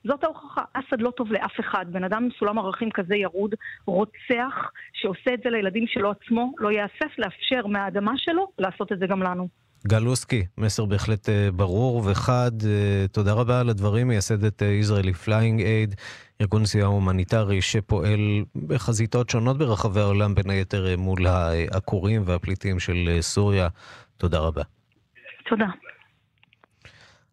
[0.04, 1.86] זאת ההוכחה, אסד לא טוב לאף אחד.
[1.92, 3.54] בן אדם עם סולם ערכים כזה ירוד,
[3.86, 9.06] רוצח, שעושה את זה לילדים שלו עצמו, לא יהסס לאפשר מהאדמה שלו לעשות את זה
[9.06, 9.59] גם לנו.
[9.86, 12.50] גל לוסקי, מסר בהחלט ברור וחד.
[13.12, 15.94] תודה רבה על הדברים, מייסדת Israeli Flying Aid,
[16.40, 23.68] ארגון סיוע הומניטרי שפועל בחזיתות שונות ברחבי העולם, בין היתר מול העקורים והפליטים של סוריה.
[24.16, 24.62] תודה רבה.
[25.48, 25.66] תודה.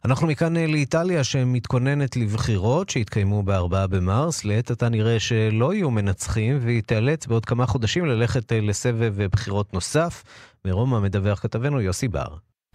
[0.05, 4.45] אנחנו מכאן אה, לאיטליה שמתכוננת לבחירות שיתקיימו ב-4 במרס.
[4.45, 9.27] לעת עתה נראה שלא יהיו מנצחים והיא תיאלץ בעוד כמה חודשים ללכת אה, לסבב אה,
[9.27, 10.23] בחירות נוסף.
[10.65, 12.27] מרומא מדווח כתבנו יוסי בר.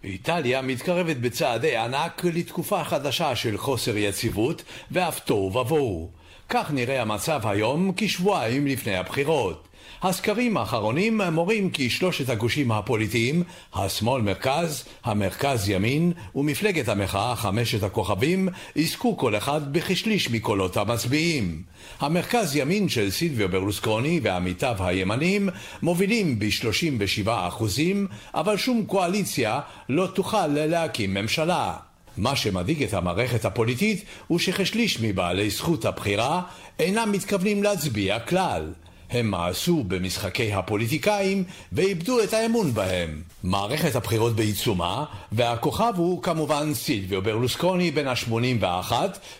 [0.03, 6.11] איטליה מתקרבת בצעדי ענק לתקופה חדשה של חוסר יציבות ואף תוהו ובוהו.
[6.49, 9.67] כך נראה המצב היום כשבועיים לפני הבחירות.
[10.03, 19.35] הסקרים האחרונים מורים כי שלושת הגושים הפוליטיים, השמאל-מרכז, המרכז-ימין ומפלגת המחאה חמשת הכוכבים, יזכו כל
[19.35, 21.61] אחד בכשליש מקולות המצביעים.
[21.99, 25.49] המרכז-ימין של סילביו ברלוסקוני ועמיתיו הימניים
[25.81, 31.73] מובילים ב-37 אחוזים, אבל שום קואליציה לא תוכל להקים ממשלה.
[32.17, 36.41] מה שמדאיג את המערכת הפוליטית הוא שכשליש מבעלי זכות הבחירה
[36.79, 38.73] אינם מתכוונים להצביע כלל.
[39.09, 43.21] הם מעשו במשחקי הפוליטיקאים ואיבדו את האמון בהם.
[43.43, 48.91] מערכת הבחירות בעיצומה, והכוכב הוא כמובן סילביו ברלוסקוני בן ה-81,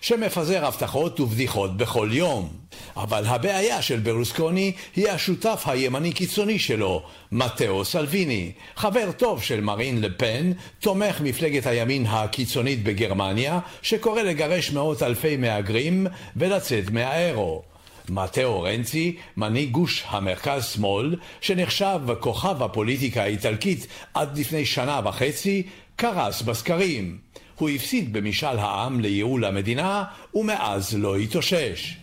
[0.02, 2.50] שמפזר הבטחות ובדיחות בכל יום.
[2.98, 10.02] אבל הבעיה של ברלוסקוני היא השותף הימני קיצוני שלו, מתאו סלוויני, חבר טוב של מרין
[10.02, 17.73] לפן, תומך מפלגת הימין הקיצונית בגרמניה, שקורא לגרש מאות אלפי מהגרים ולצאת מהאירו.
[18.10, 25.64] מתאו רנצי, מנהיג גוש המרכז-שמאל, שנחשב כוכב הפוליטיקה האיטלקית עד לפני שנה וחצי,
[25.96, 27.18] קרס בסקרים.
[27.58, 30.04] הוא הפסיד במשאל העם לייעול המדינה,
[30.36, 31.98] ומאז לא התאושש.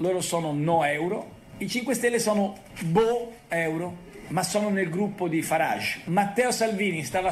[0.00, 1.18] Loro sono no euro,
[1.60, 2.54] i 5 Stelle sono
[2.94, 3.10] bo
[3.50, 3.88] euro.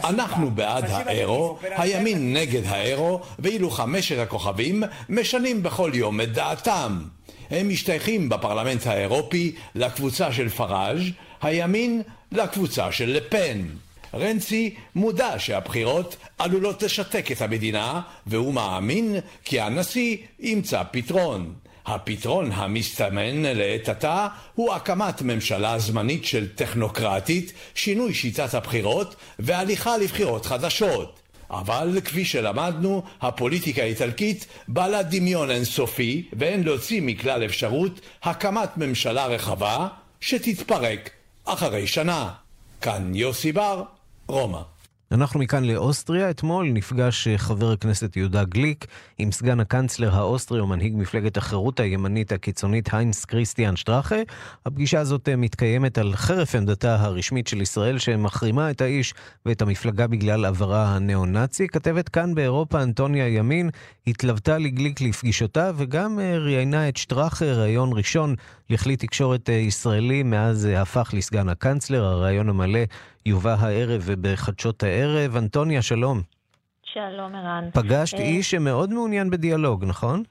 [0.05, 6.99] אנחנו בעד האירו, הימין נגד האירו, ואילו חמשת הכוכבים משנים בכל יום את דעתם.
[7.51, 11.01] הם משתייכים בפרלמנט האירופי לקבוצה של פראז',
[11.43, 13.63] הימין לקבוצה של לפן.
[14.15, 21.55] רנצי מודע שהבחירות עלולות לשתק את המדינה, והוא מאמין כי הנשיא ימצא פתרון.
[21.89, 30.47] הפתרון המסתמן לעת עתה הוא הקמת ממשלה זמנית של טכנוקרטית, שינוי שיטת הבחירות והליכה לבחירות
[30.47, 31.21] חדשות.
[31.51, 39.89] אבל כפי שלמדנו, הפוליטיקה האיטלקית בעלת דמיון אינסופי ואין להוציא מכלל אפשרות הקמת ממשלה רחבה
[40.21, 41.11] שתתפרק
[41.45, 42.31] אחרי שנה.
[42.81, 43.83] כאן יוסי בר,
[44.27, 44.61] רומא.
[45.13, 46.31] אנחנו מכאן לאוסטריה.
[46.31, 48.87] אתמול נפגש אה, חבר הכנסת יהודה גליק
[49.19, 54.17] עם סגן הקנצלר האוסטרי ומנהיג מפלגת החירות הימנית הקיצונית היינס כריסטיאן שטראכה.
[54.67, 59.15] הפגישה הזאת אה, מתקיימת על חרף עמדתה הרשמית של ישראל שמחרימה את האיש
[59.47, 61.69] ואת המפלגה בגלל עברה הניאו-נאצי.
[61.69, 63.71] כתבת כאן באירופה אנטוניה ימין
[64.07, 68.35] התלוותה לגליק לפגישותיו וגם אה, ראיינה את שטראכה, ראיון ראשון
[68.71, 72.05] לכלי תקשורת ישראלי מאז הפך לסגן הקנצלר.
[72.05, 72.81] הראיון המלא
[73.29, 75.37] יובא הערב ובחדשות הערב.
[75.37, 76.23] אנטוניה, שלום.
[76.85, 77.71] שלום, ערן.
[77.73, 80.23] פגשת אה, איש שמאוד מעוניין בדיאלוג, נכון?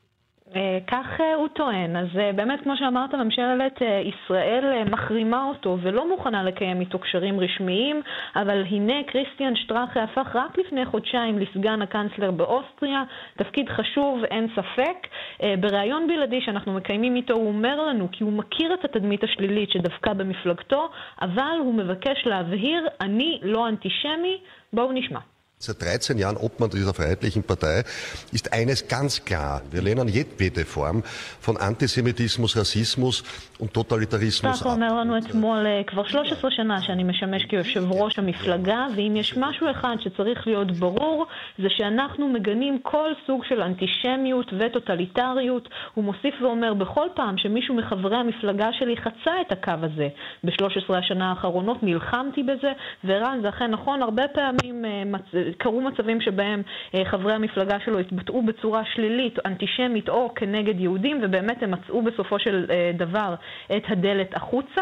[0.55, 1.95] אה, כך אה, הוא טוען.
[1.95, 8.01] אז באמת, כמו שאמרת, ממשלת ישראל מחרימה אותו ולא מוכנה לקיים איתו קשרים רשמיים,
[8.35, 13.03] אבל הנה קריסטיאן שטראכה הפך רק לפני חודשיים לסגן הקנצלר באוסטריה,
[13.37, 15.07] תפקיד חשוב, אין ספק.
[15.59, 20.13] בריאיון בלעדי שאנחנו מקיימים איתו, הוא אומר לנו כי הוא מכיר את התדמית השלילית שדווקא
[20.13, 20.89] במפלגתו,
[21.21, 24.37] אבל הוא מבקש להבהיר, אני לא אנטישמי.
[24.73, 25.19] בואו נשמע.
[25.59, 27.83] Seit 13 Jahren Obmann dieser Freiheitlichen Partei
[28.31, 29.63] ist eines ganz klar.
[29.71, 31.01] Wir lehnen jedwede Form
[31.41, 33.23] von Antisemitismus, Rassismus
[33.57, 34.71] und Totalitarismus ab.
[34.71, 39.95] אומר לנו אתמול, כבר 13 שנה שאני משמש כיושב ראש המפלגה, ואם יש משהו אחד
[39.99, 41.25] שצריך להיות ברור,
[41.57, 45.69] זה שאנחנו מגנים כל סוג של אנטישמיות וטוטליטריות.
[45.93, 50.07] הוא מוסיף ואומר, בכל פעם שמישהו מחברי המפלגה שלי חצה את הקו הזה
[50.43, 52.71] ב-13 השנה האחרונות, נלחמתי בזה,
[53.03, 54.85] וערן, זה אכן נכון, הרבה פעמים
[55.57, 56.61] קרו מצבים שבהם
[56.95, 62.39] אה, חברי המפלגה שלו התבטאו בצורה שלילית, אנטישמית או כנגד יהודים, ובאמת הם מצאו בסופו
[62.39, 63.35] של אה, דבר
[63.77, 64.81] את הדלת החוצה.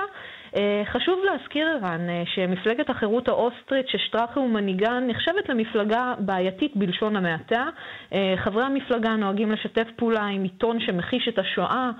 [0.55, 7.15] אה, חשוב להזכיר, ערן, אה, שמפלגת החירות האוסטרית ששטראכה הוא מנהיגה נחשבת למפלגה בעייתית בלשון
[7.15, 7.65] המעטה.
[8.13, 11.91] אה, חברי המפלגה נוהגים לשתף פעולה עם עיתון שמכיש את השואה.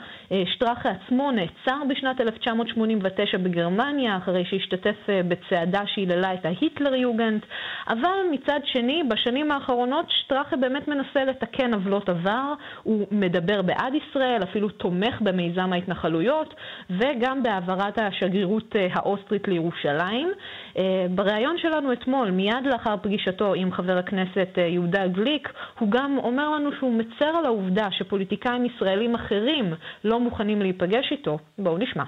[0.46, 4.96] שטראכה עצמו נעצר בשנת 1989 בגרמניה, אחרי שהשתתף
[5.28, 7.46] בצעדה שהיללה את ההיטלר יוגנט.
[7.88, 12.54] אבל מצד שני, בשנים האחרונות שטראכה באמת מנסה לתקן עוולות עבר.
[12.84, 16.54] הוא מדבר בעד ישראל, אפילו תומך במיזם ההתנחלויות,
[16.90, 20.32] וגם בהעברת השגריר השגרירות האוסטרית לירושלים.
[21.16, 26.70] בריאיון שלנו אתמול, מיד לאחר פגישתו עם חבר הכנסת יהודה גליק, הוא גם אומר לנו
[26.80, 31.38] שהוא מצר על העובדה שפוליטיקאים ישראלים אחרים לא מוכנים להיפגש איתו.
[31.58, 32.04] בואו נשמע.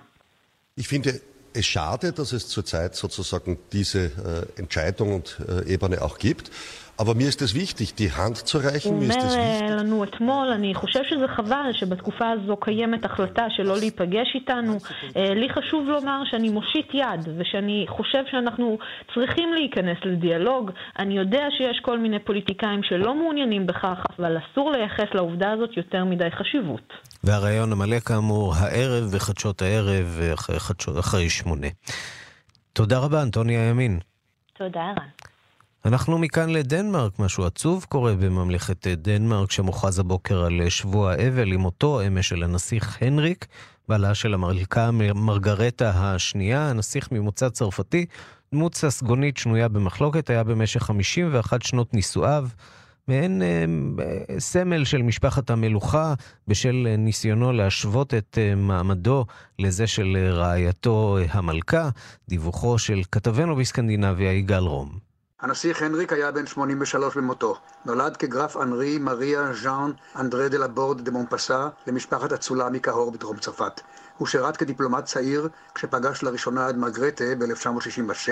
[1.59, 6.51] Es schade, dass es zurzeit sozusagen diese äh, Entscheidung und äh, Ebene auch gibt.
[6.99, 9.61] אבל mir ist es wichtig, die Hand zu reichen, mir ist es wichtig.
[9.61, 14.77] הוא אומר לנו אתמול, אני חושב שזה חבל שבתקופה הזו קיימת החלטה שלא להיפגש איתנו.
[15.15, 18.77] לי חשוב לומר שאני מושיט יד, ושאני חושב שאנחנו
[19.13, 20.71] צריכים להיכנס לדיאלוג.
[20.99, 26.05] אני יודע שיש כל מיני פוליטיקאים שלא מעוניינים בכך, אבל אסור לייחס לעובדה הזאת יותר
[26.05, 26.93] מדי חשיבות.
[27.23, 31.67] והרעיון המלא כאמור, הערב וחדשות הערב אחרי, חדשות, אחרי שמונה.
[32.73, 33.99] תודה רבה, אנטוניה ימין.
[34.57, 35.07] תודה, ערן.
[35.85, 42.01] אנחנו מכאן לדנמרק, משהו עצוב קורה בממלכת דנמרק, שמוכרז הבוקר על שבוע אבל עם מותו
[42.07, 43.45] אמש של הנסיך הנריק,
[43.87, 48.05] בעלה של המלכה מרגרטה השנייה, הנסיך ממוצא צרפתי,
[48.51, 52.47] דמות ססגונית שנויה במחלוקת, היה במשך 51 שנות נישואיו.
[53.07, 56.13] מעין אה, סמל של משפחת המלוכה
[56.47, 59.25] בשל ניסיונו להשוות את אה, מעמדו
[59.59, 61.89] לזה של רעייתו המלכה,
[62.29, 65.06] דיווחו של כתבנו בסקנדינביה יגאל רום.
[65.41, 67.57] הנסיך הנריק היה בן 83 במותו.
[67.85, 73.81] נולד כגרף אנרי מריה ז'אן אנדרה דה לבורד דה מונפסה למשפחת אצולה מקהור בדרום צרפת.
[74.17, 78.29] הוא שירת כדיפלומט צעיר כשפגש לראשונה את מרגרטה ב-1966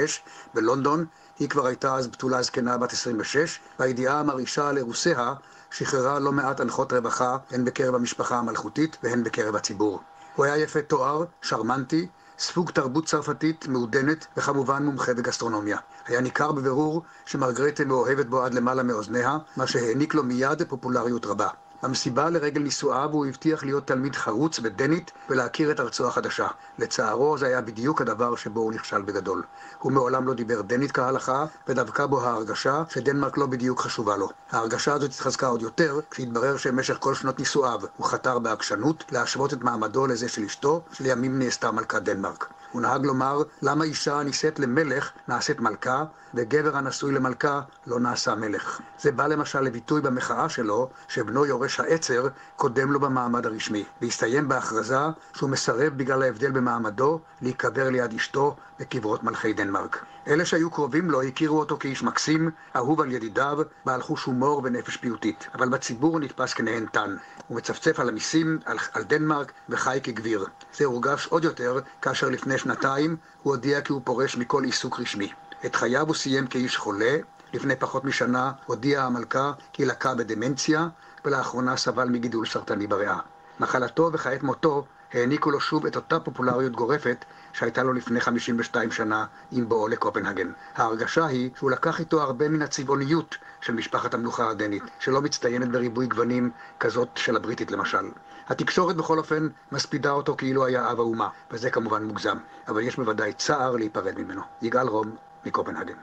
[0.54, 1.06] בלונדון.
[1.40, 5.34] היא כבר הייתה אז בתולה זקנה בת 26, והידיעה המרעישה על אירוסיה
[5.72, 10.02] שחררה לא מעט הנחות רווחה הן בקרב המשפחה המלכותית והן בקרב הציבור.
[10.36, 12.08] הוא היה יפה תואר, שרמנטי,
[12.40, 15.78] ספוג תרבות צרפתית מעודנת וכמובן מומחה בגסטרונומיה.
[16.08, 21.48] היה ניכר בבירור שמרגרטה מאוהבת בו עד למעלה מאוזניה, מה שהעניק לו מיד פופולריות רבה.
[21.84, 26.48] במסיבה לרגל נישואיו הוא הבטיח להיות תלמיד חרוץ בדנית ולהכיר את ארצו החדשה.
[26.80, 29.44] לצערו זה היה בדיוק הדבר שבו הוא נכשל בגדול.
[29.80, 34.30] הוא מעולם לא דיבר דנית כהלכה, ודבקה בו ההרגשה שדנמרק לא בדיוק חשובה לו.
[34.52, 39.64] ההרגשה הזאת התחזקה עוד יותר כשהתברר שבמשך כל שנות נישואיו הוא חתר בעקשנות להשוות את
[39.64, 42.54] מעמדו לזה של אשתו, שלימים נעשתה מלכת דנמרק.
[42.76, 48.82] הוא נהג לומר, למה אישה הנישאת למלך נעשית מלכה, וגבר הנשוי למלכה לא נעשה מלך.
[49.00, 55.00] זה בא למשל לביטוי במחאה שלו, שבנו יורש העצר קודם לו במעמד הרשמי, והסתיים בהכרזה
[55.34, 60.06] שהוא מסרב בגלל ההבדל במעמדו להיקבר ליד אשתו בקברות מלכי דנמרק.
[60.28, 64.98] אלה שהיו קרובים לו הכירו אותו כאיש מקסים, אהוב על ידידיו, בעל חוש הומור ונפש
[64.98, 65.48] פיוטית.
[65.54, 67.16] אבל בציבור נתפס כנהנתן.
[67.48, 70.46] הוא מצפצף על המיסים, על, על דנמרק, וחי כגביר.
[70.78, 75.32] זה הורגש עוד יותר כאשר לפני שנתיים הוא הודיע כי הוא פורש מכל עיסוק רשמי.
[75.66, 77.18] את חייו הוא סיים כאיש חולה,
[77.54, 80.88] לפני פחות משנה הודיעה המלכה כי לקה בדמנציה,
[81.26, 83.20] ולאחרונה סבל מגידול סרטני בריאה.
[83.60, 87.26] מחלתו וכעת מותו העניקו לו שוב את אותה פופולריות גורפת
[87.58, 90.52] שהייתה לו לפני 52 שנה עם בואו לקופנהגן.
[90.76, 96.08] ההרגשה היא שהוא לקח איתו הרבה מן הצבעוניות של משפחת המלוכה הדנית, שלא מצטיינת בריבוי
[96.08, 98.06] גוונים כזאת של הבריטית למשל.
[98.50, 102.38] התקשורת בכל אופן מספידה אותו כאילו היה אב האומה, וזה כמובן מוגזם,
[102.68, 104.42] אבל יש בוודאי צער להיפרד ממנו.
[104.62, 105.16] יגאל רום,
[105.46, 105.94] מקופנהגן.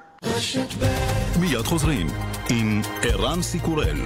[1.40, 2.06] מיד חוזרים
[2.50, 3.98] עם ערן סיקורל.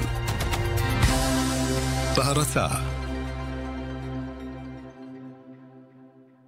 [2.17, 2.96] בהרצה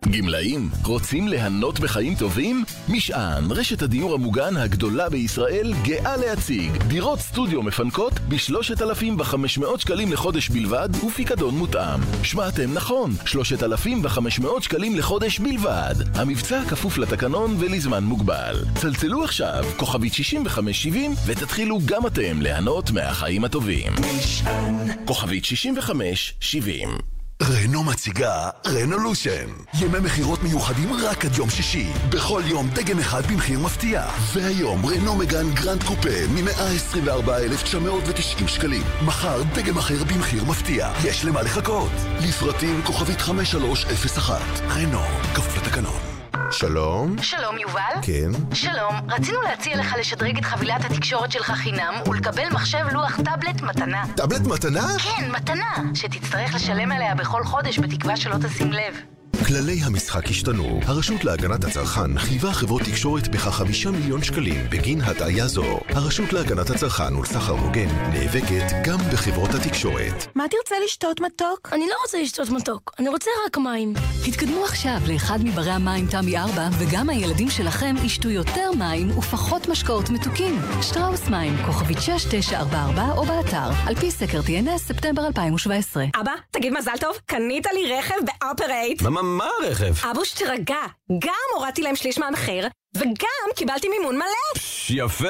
[0.09, 2.64] גמלאים, רוצים ליהנות בחיים טובים?
[2.88, 10.88] משען, רשת הדיור המוגן הגדולה בישראל, גאה להציג דירות סטודיו מפנקות ב-3,500 שקלים לחודש בלבד
[11.07, 12.01] ופיקדון מותאם.
[12.23, 15.94] שמעתם נכון, 3,500 שקלים לחודש בלבד.
[16.14, 18.57] המבצע כפוף לתקנון ולזמן מוגבל.
[18.75, 23.92] צלצלו עכשיו, כוכבית 6570, ותתחילו גם אתם ליהנות מהחיים הטובים.
[24.18, 29.46] משען, כוכבית 6570 רנו מציגה Renaulution.
[29.74, 31.92] ימי מכירות מיוחדים רק עד יום שישי.
[32.11, 34.07] בכל יום דגם אחד במחיר מפתיע.
[34.33, 38.83] והיום רנו מגאן גרנד קופה מ-124,990 שקלים.
[39.07, 40.92] מחר דגם אחר במחיר מפתיע.
[41.05, 41.92] יש למה לחכות.
[42.29, 44.42] לפרטים כוכבית 5301.
[44.70, 45.03] רנו,
[45.35, 46.17] כפוף לתקנון.
[46.50, 47.22] שלום.
[47.22, 47.82] שלום, יובל.
[48.02, 48.54] כן.
[48.54, 54.04] שלום, רצינו להציע לך לשדרג את חבילת התקשורת שלך חינם ולקבל מחשב לוח טאבלט מתנה.
[54.16, 54.87] טאבלט מתנה?
[54.98, 59.17] כן, מתנה, שתצטרך לשלם עליה בכל חודש בתקווה שלא תשים לב.
[59.48, 60.80] כללי המשחק השתנו.
[60.84, 65.80] הרשות להגנת הצרכן חייבה חברות תקשורת בכ חמישה מיליון שקלים בגין הטעיה זו.
[65.88, 70.26] הרשות להגנת הצרכן ולסחר הוגן נאבקת גם בחברות התקשורת.
[70.34, 71.68] מה תרצה לשתות מתוק?
[71.72, 73.92] אני לא רוצה לשתות מתוק, אני רוצה רק מים.
[74.26, 80.11] תתקדמו עכשיו לאחד מברי המים תמי 4 וגם הילדים שלכם ישתו יותר מים ופחות משקאות
[80.11, 80.58] מתוקים.
[80.82, 86.04] שטראוס מים, כוכבית 6944 או באתר, על פי סקר TNS ספטמבר 2017.
[86.20, 89.02] אבא, תגיד מזל טוב, קנית לי רכב באופרייט.
[89.02, 89.94] מה מה הרכב?
[90.11, 90.77] אבוש, תירגע.
[91.18, 94.24] גם הורדתי להם שליש מהמחיר, וגם קיבלתי מימון מלא.
[94.55, 95.27] פש, יפה,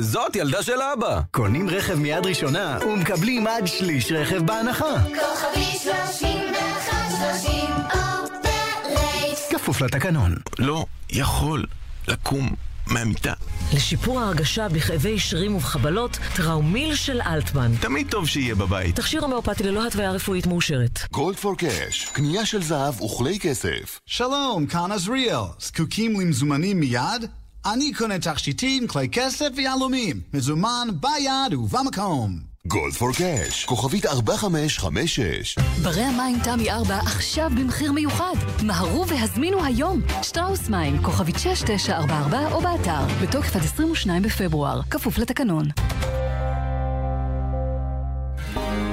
[0.00, 1.20] זאת ילדה של אבא.
[1.30, 4.94] קונים רכב מיד ראשונה ומקבלים עד שליש רכב בהנחה.
[5.04, 9.38] כוכבית שלושים ואחת שלושים, אופרייט.
[9.50, 10.34] כפוף לתקנון.
[10.58, 11.64] לא יכול
[12.08, 12.48] לקום
[12.92, 13.32] מהמיטה.
[13.74, 17.72] לשיפור ההרגשה בכאבי שרירים ובחבלות, טראומיל של אלטמן.
[17.80, 18.96] תמיד טוב שיהיה בבית.
[18.96, 20.98] תכשיר הומאופתי ללא התוויה רפואית מאושרת.
[21.12, 24.00] Gold for Cash, קנייה של זהב וכלי כסף.
[24.06, 25.40] שלום, כאן עזריאל.
[25.60, 27.26] זקוקים למזומנים מיד?
[27.66, 30.20] אני קונה תכשיטים, כלי כסף ויהלומים.
[30.34, 32.51] מזומן ביד ובמקום.
[32.66, 35.58] גולד פור קאש, כוכבית 4556.
[35.82, 38.34] ברי המים תמי 4 עכשיו במחיר מיוחד.
[38.62, 40.00] מהרו והזמינו היום.
[40.22, 43.06] שטראוס מים, כוכבית 6944 או באתר.
[43.22, 44.82] בתוקף עד 22 בפברואר.
[44.90, 45.64] כפוף לתקנון.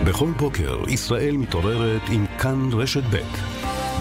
[0.06, 3.18] בכל בוקר ישראל מתעוררת עם כאן רשת ב'.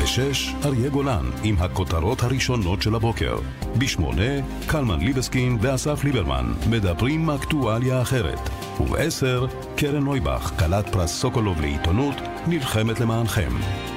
[0.02, 3.38] בשש, אריה גולן, עם הכותרות הראשונות של הבוקר.
[3.78, 4.32] בשמונה,
[4.66, 8.57] קלמן ליבסקין ואסף ליברמן, מדברים אקטואליה אחרת.
[8.80, 12.14] ובעשר, קרן נויבך, כלת פרס סוקולוב לעיתונות,
[12.46, 13.50] נלחמת למענכם.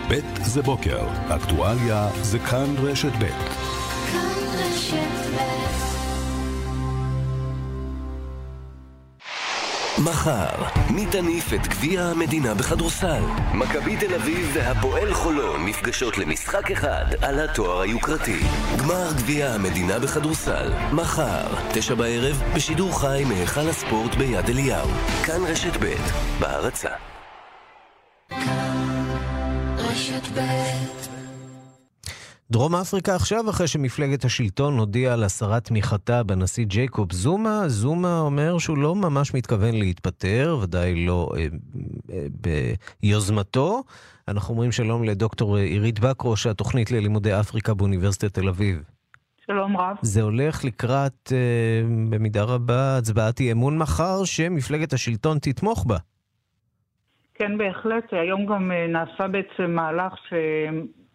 [0.10, 3.71] ב' זה בוקר, אקטואליה זה כאן רשת ב'.
[10.04, 13.24] מחר, מי תניף את גביע המדינה בכדורסל?
[13.54, 18.40] מכבי תל אביב והפועל חולון נפגשות למשחק אחד על התואר היוקרתי.
[18.78, 24.90] גמר גביע המדינה בכדורסל, מחר, תשע בערב, בשידור חי מהיכל הספורט ביד אליהו.
[25.26, 25.94] כאן רשת ב'
[26.40, 26.90] בהרצה.
[29.78, 31.01] רשת ב'
[32.52, 38.58] דרום אפריקה עכשיו, אחרי שמפלגת השלטון הודיעה על הסרת תמיכתה בנשיא ג'ייקוב זומה, זומה אומר
[38.58, 41.48] שהוא לא ממש מתכוון להתפטר, ודאי לא אה,
[42.14, 42.26] אה,
[43.04, 43.84] ביוזמתו.
[44.28, 48.84] אנחנו אומרים שלום לדוקטור עירית בקרוש, התוכנית ללימודי אפריקה באוניברסיטת תל אביב.
[49.46, 49.96] שלום רב.
[50.02, 55.98] זה הולך לקראת, אה, במידה רבה, הצבעת אי אמון מחר, שמפלגת השלטון תתמוך בה.
[57.34, 58.04] כן, בהחלט.
[58.12, 60.34] היום גם אה, נעשה בעצם מהלך ש...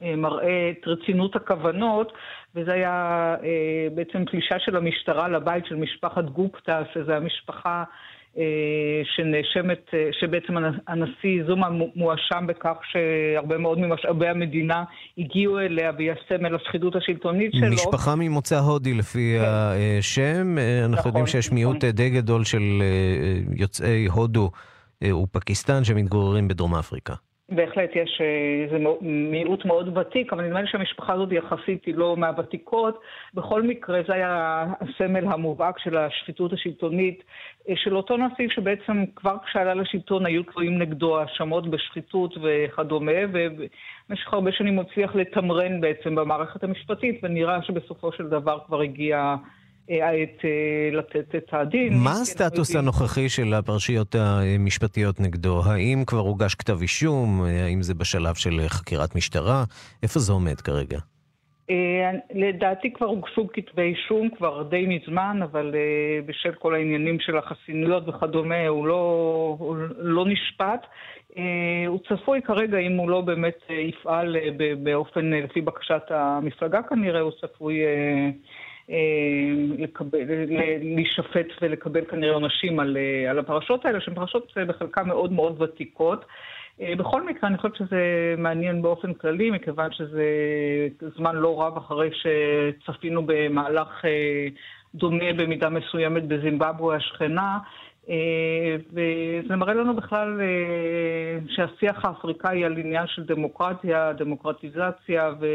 [0.00, 2.12] מראה את רצינות הכוונות,
[2.54, 7.84] וזה היה אה, בעצם פלישה של המשטרה לבית של משפחת גופטה, שזו המשפחה
[8.38, 8.42] אה,
[9.04, 10.54] שנאשמת, אה, שבעצם
[10.88, 14.84] הנשיא זומה מואשם בכך שהרבה מאוד ממשאבי המדינה
[15.18, 17.68] הגיעו אליה והיא הסמל השחיתות השלטונית שלו.
[17.70, 19.44] משפחה ממוצא הודי לפי כן.
[19.98, 20.56] השם.
[20.84, 21.58] אנחנו נכון, יודעים שיש נכון.
[21.58, 22.82] מיעוט די גדול של
[23.56, 24.50] יוצאי הודו
[25.04, 27.14] ופקיסטן שמתגוררים בדרום אפריקה.
[27.48, 32.16] בהחלט יש, אה, זה מיעוט מאוד ותיק, אבל נדמה לי שהמשפחה הזאת יחסית היא לא
[32.16, 33.00] מהוותיקות.
[33.34, 37.22] בכל מקרה זה היה הסמל המובהק של השחיתות השלטונית
[37.68, 44.32] אה, של אותו נשיא שבעצם כבר כשעלה לשלטון היו תלויים נגדו האשמות בשחיתות וכדומה, ובמשך
[44.32, 49.36] הרבה שנים הוא הצליח לתמרן בעצם במערכת המשפטית, ונראה שבסופו של דבר כבר הגיע...
[49.88, 51.98] העת אה, לתת את הדין.
[51.98, 55.62] מה הסטטוס הנוכחי של הפרשיות המשפטיות נגדו?
[55.64, 57.42] האם כבר הוגש כתב אישום?
[57.44, 59.64] האם זה בשלב של חקירת משטרה?
[60.02, 60.98] איפה זה עומד כרגע?
[61.70, 67.38] אה, לדעתי כבר הוגשו כתבי אישום כבר די מזמן, אבל אה, בשל כל העניינים של
[67.38, 70.86] החסינויות וכדומה, הוא לא, הוא לא נשפט.
[71.86, 74.36] הוא צפוי כרגע, אם הוא לא באמת יפעל
[74.82, 78.30] באופן, לפי בקשת המפלגה כנראה, הוא צפוי אה,
[79.78, 80.18] לקבל,
[80.80, 85.62] להישפט ולקבל כנראה עונשים על, אה, על הפרשות האלה, שהן פרשות אה, בחלקן מאוד מאוד
[85.62, 86.24] ותיקות.
[86.98, 90.24] בכל מקרה, אני חושבת שזה מעניין באופן כללי, מכיוון שזה
[91.16, 94.04] זמן לא רב אחרי שצפינו במהלך
[94.94, 97.58] דומה במידה מסוימת בזימבבואה השכנה,
[98.92, 100.40] וזה מראה לנו בכלל
[101.48, 105.46] שהשיח האפריקאי על עניין של דמוקרטיה, דמוקרטיזציה ו...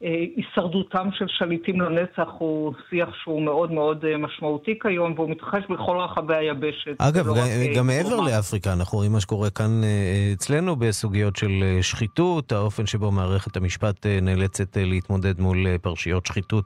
[0.00, 5.96] הישרדותם של שליטים לנצח הוא שיח שהוא מאוד מאוד אה, משמעותי כיום, והוא מתרחש בכל
[5.96, 6.94] רחבי היבשת.
[6.98, 7.46] אגב, גם,
[7.76, 12.86] גם מעבר לאפריקה, אנחנו רואים מה שקורה כאן אה, אצלנו בסוגיות של אה, שחיתות, האופן
[12.86, 16.64] שבו מערכת המשפט נאלצת להתמודד מול פרשיות שחיתות.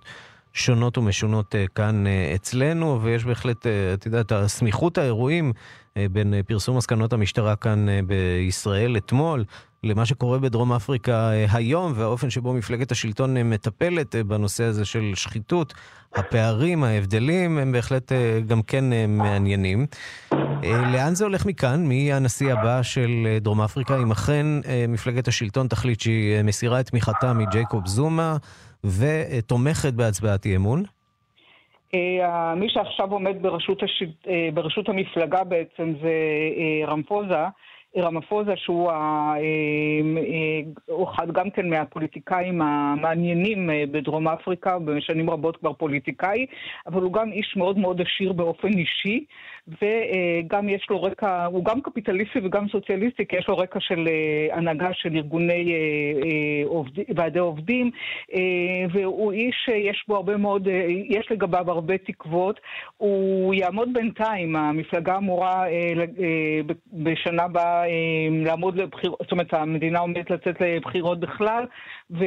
[0.54, 2.04] שונות ומשונות כאן
[2.34, 5.52] אצלנו, ויש בהחלט, את יודעת, הסמיכות האירועים
[5.96, 9.44] בין פרסום מסקנות המשטרה כאן בישראל אתמול
[9.84, 14.84] למה שקורה בדרום אפריקה אה, היום, והאופן שבו מפלגת השלטון אה, מטפלת אה, בנושא הזה
[14.84, 15.74] של שחיתות,
[16.14, 18.12] הפערים, ההבדלים, הם בהחלט
[18.46, 19.86] גם כן מעניינים.
[20.62, 21.86] לאן זה הולך מכאן?
[21.86, 24.46] מי הנשיא הבא של דרום אפריקה, אם אכן
[24.88, 28.36] מפלגת השלטון תחליט שהיא מסירה את תמיכתה מג'ייקוב זומה
[28.84, 30.82] ותומכת בהצבעת אי אמון?
[32.56, 34.02] מי שעכשיו עומד בראשות, הש...
[34.54, 36.12] בראשות המפלגה בעצם זה
[36.86, 37.44] רמפוזה.
[37.96, 38.90] רמפוזה, שהוא
[41.04, 46.46] אחד גם כן מהפוליטיקאים המעניינים בדרום אפריקה, בשנים רבות כבר פוליטיקאי,
[46.86, 49.24] אבל הוא גם איש מאוד מאוד עשיר באופן אישי.
[49.68, 54.56] וגם יש לו רקע, הוא גם קפיטליסטי וגם סוציאליסטי, כי יש לו רקע של אה,
[54.56, 55.78] הנהגה של ארגוני אה,
[56.28, 57.90] אה, עובד, ועדי עובדים,
[58.92, 60.68] והוא איש שיש בו הרבה מאוד,
[61.08, 62.60] יש לגביו הרבה תקוות.
[62.96, 65.64] הוא יעמוד בינתיים, המפלגה אמורה
[66.92, 67.82] בשנה הבאה
[68.44, 71.64] לעמוד לבחירות, זאת אומרת המדינה עומדת לצאת לבחירות בכלל,
[72.10, 72.24] ו...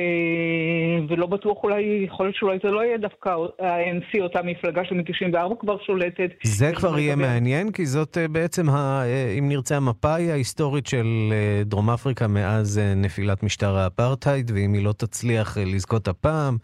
[1.08, 3.30] ולא בטוח אולי, יכול להיות שאולי זה לא יהיה דווקא
[3.60, 6.30] ה-NC, אותה מפלגה שמ-94 כבר שולטת.
[6.44, 11.08] זה כבר יהיה מעניין, כי זאת אה, בעצם, ה, אה, אם נרצה, המפאי ההיסטורית של
[11.32, 16.58] אה, דרום אפריקה מאז נפילת משטר האפרטהייד, ואם היא לא תצליח לזכות הפעם,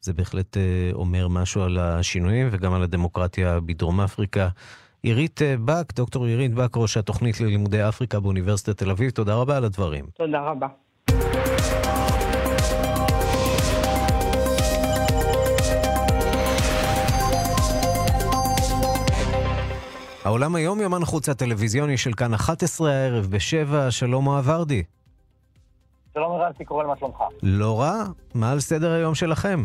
[0.00, 0.56] זה בהחלט
[0.92, 4.48] אומר משהו על השינויים וגם על הדמוקרטיה בדרום אפריקה.
[5.02, 9.64] עירית בק, דוקטור עירית בק, ראש התוכנית ללימודי אפריקה באוניברסיטת תל אביב, תודה רבה על
[9.64, 10.04] הדברים.
[10.14, 10.66] תודה רבה.
[20.26, 24.82] העולם היום, יומן החוץ הטלוויזיוני של כאן 11 הערב בשבע, שלום אוהב ורדי.
[26.14, 27.22] שלום ערן, קורא מה שלומך?
[27.42, 28.04] לא רע,
[28.34, 29.64] מה על סדר היום שלכם?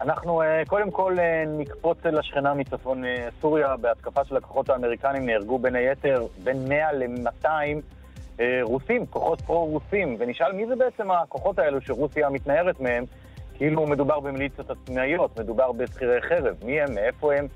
[0.00, 5.58] אנחנו אה, קודם כל אה, נקפוץ לשכנה מצפון אה, סוריה, בהתקפה של הכוחות האמריקנים נהרגו
[5.58, 7.48] בין היתר בין 100 ל-200
[8.62, 13.04] רוסים, כוחות פרו-רוסים, ונשאל מי זה בעצם הכוחות האלו שרוסיה מתנערת מהם,
[13.54, 17.46] כאילו מדובר במיליציות עצמאיות, מדובר בשכירי חרב, מי הם, מאיפה הם,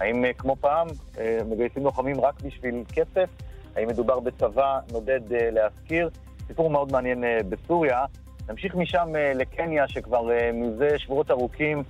[0.00, 0.86] האם אה, כמו פעם
[1.18, 3.28] אה, מגייסים לוחמים רק בשביל כסף?
[3.76, 6.10] האם מדובר בצבא נודד אה, להזכיר?
[6.46, 8.04] סיפור מאוד מעניין בסוריה.
[8.48, 11.82] נמשיך משם לקניה, שכבר מזה שבועות ארוכים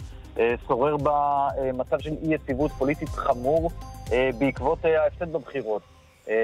[0.66, 3.70] שורר בה מצב של אי יציבות פוליטית חמור
[4.38, 5.82] בעקבות ההפסד בבחירות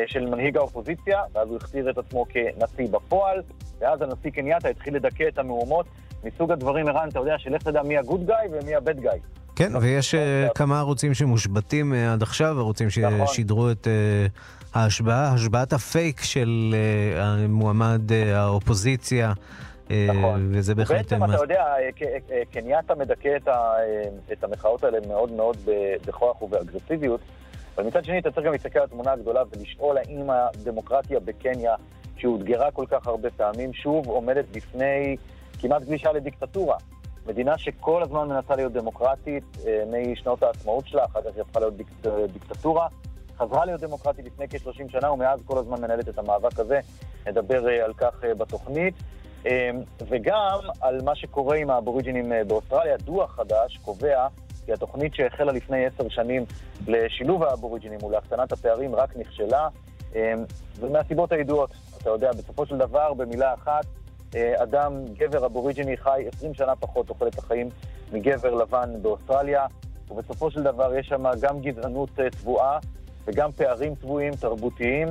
[0.07, 3.43] של מנהיג האופוזיציה, ואז הוא הכתיר את עצמו כנשיא בפועל,
[3.79, 5.87] ואז הנשיא קנייתה התחיל לדכא את המהומות
[6.25, 9.19] מסוג הדברים, ערן, אתה יודע, שלך תדע מי הגוד גאי ומי הבד גאי.
[9.57, 13.27] כן, ויש אה, כמה ערוצים שמושבתים אה, עד עכשיו, ערוצים נכון.
[13.27, 14.27] ששידרו את אה,
[14.75, 16.75] ההשבעה, השבעת הפייק של
[17.49, 19.33] מועמד האופוזיציה.
[19.91, 20.49] נכון.
[20.51, 20.97] וזה בהחלט...
[20.97, 21.65] בעצם אתה יודע,
[22.53, 23.37] קנייתה מדכא
[24.33, 25.57] את המחאות האלה מאוד מאוד
[26.07, 27.21] בכוח ובאגרסיביות,
[27.77, 31.75] אבל מצד שני אתה צריך גם להסתכל על התמונה הגדולה ולשאול האם הדמוקרטיה בקניה,
[32.17, 35.17] שאותגרה כל כך הרבה פעמים, שוב עומדת בפני
[35.59, 36.77] כמעט גלישה לדיקטטורה.
[37.27, 41.77] מדינה שכל הזמן מנסה להיות דמוקרטית אה, משנות העצמאות שלה, אחר כך היא הפכה להיות
[41.77, 42.89] דיקט, דיקטטורה.
[43.39, 46.81] חזרה להיות דמוקרטית לפני כ-30 שנה, ומאז כל הזמן מנהלת את המאבק הזה.
[47.27, 48.95] נדבר אה, על כך אה, בתוכנית.
[50.09, 52.97] וגם על מה שקורה עם האבוריג'ינים באוסטרליה.
[52.97, 54.27] דוח חדש קובע
[54.67, 56.45] כי התוכנית שהחלה לפני עשר שנים
[56.87, 59.69] לשילוב האבוריג'ינים ולהקטנת הפערים רק נכשלה,
[60.81, 61.71] ומהסיבות הידועות.
[62.03, 64.04] אתה יודע, בסופו של דבר, במילה אחת, אה,
[64.57, 67.69] אדם, גבר אבוריג'יני חי 20 שנה פחות תוחלת החיים
[68.13, 69.67] מגבר לבן באוסטרליה,
[70.11, 72.11] ובסופו של דבר יש שם גם גזענות
[72.41, 72.79] צבועה אה,
[73.25, 75.09] וגם פערים צבועים תרבותיים,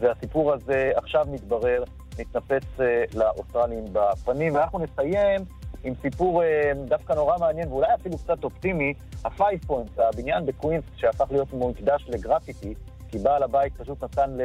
[0.00, 1.84] והסיפור הזה עכשיו מתברר,
[2.18, 4.54] מתנפץ אה, לאוסטרלים בפנים.
[4.54, 5.40] ואנחנו נסיים
[5.84, 6.42] עם סיפור
[6.88, 8.94] דווקא נורא מעניין ואולי אפילו קצת אופטימי,
[9.24, 12.74] Points, הבניין בקווינס שהפך להיות מוקדש לגרפיטי,
[13.08, 14.36] כי בעל הבית פשוט נתן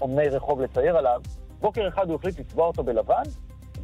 [0.00, 1.20] לאומני רחוב לצייר עליו.
[1.60, 3.22] בוקר אחד הוא החליט לצבוע אותו בלבן,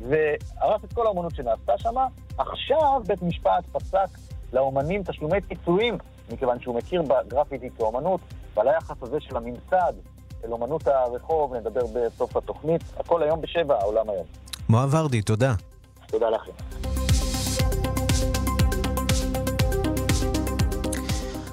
[0.09, 1.95] והרס את כל האומנות שנעשתה שם.
[2.39, 4.09] עכשיו בית משפט פסק
[4.53, 5.99] לאומנים תשלומי פיצויים,
[6.33, 8.21] מכיוון שהוא מכיר בגרפיטי כאומנות,
[8.55, 9.93] ועל היחס הזה של הממסד
[10.43, 12.83] של אומנות הרחוב נדבר בסוף התוכנית.
[12.97, 14.27] הכל היום בשבע, העולם היום.
[14.69, 15.55] מואב ורדי, תודה.
[16.07, 17.02] תודה לכם.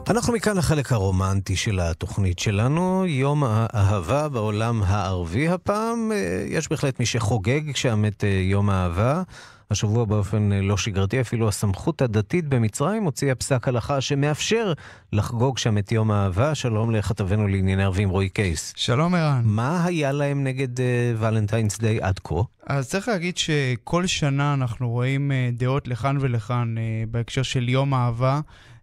[0.09, 6.11] אנחנו מכאן לחלק הרומנטי של התוכנית שלנו, יום האהבה בעולם הערבי הפעם.
[6.11, 9.23] אה, יש בהחלט מי שחוגג שם את אה, יום האהבה.
[9.71, 14.73] השבוע באופן אה, לא שגרתי, אפילו הסמכות הדתית במצרים הוציאה פסק הלכה שמאפשר
[15.13, 16.55] לחגוג שם את יום האהבה.
[16.55, 18.73] שלום לכתבנו לענייני ערבים רועי קייס.
[18.75, 19.41] שלום ערן.
[19.45, 20.83] מה היה להם נגד
[21.17, 22.35] ולנטיינס uh, דיי עד כה?
[22.67, 26.81] אז צריך להגיד שכל שנה אנחנו רואים uh, דעות לכאן ולכאן uh,
[27.11, 28.39] בהקשר של יום האהבה.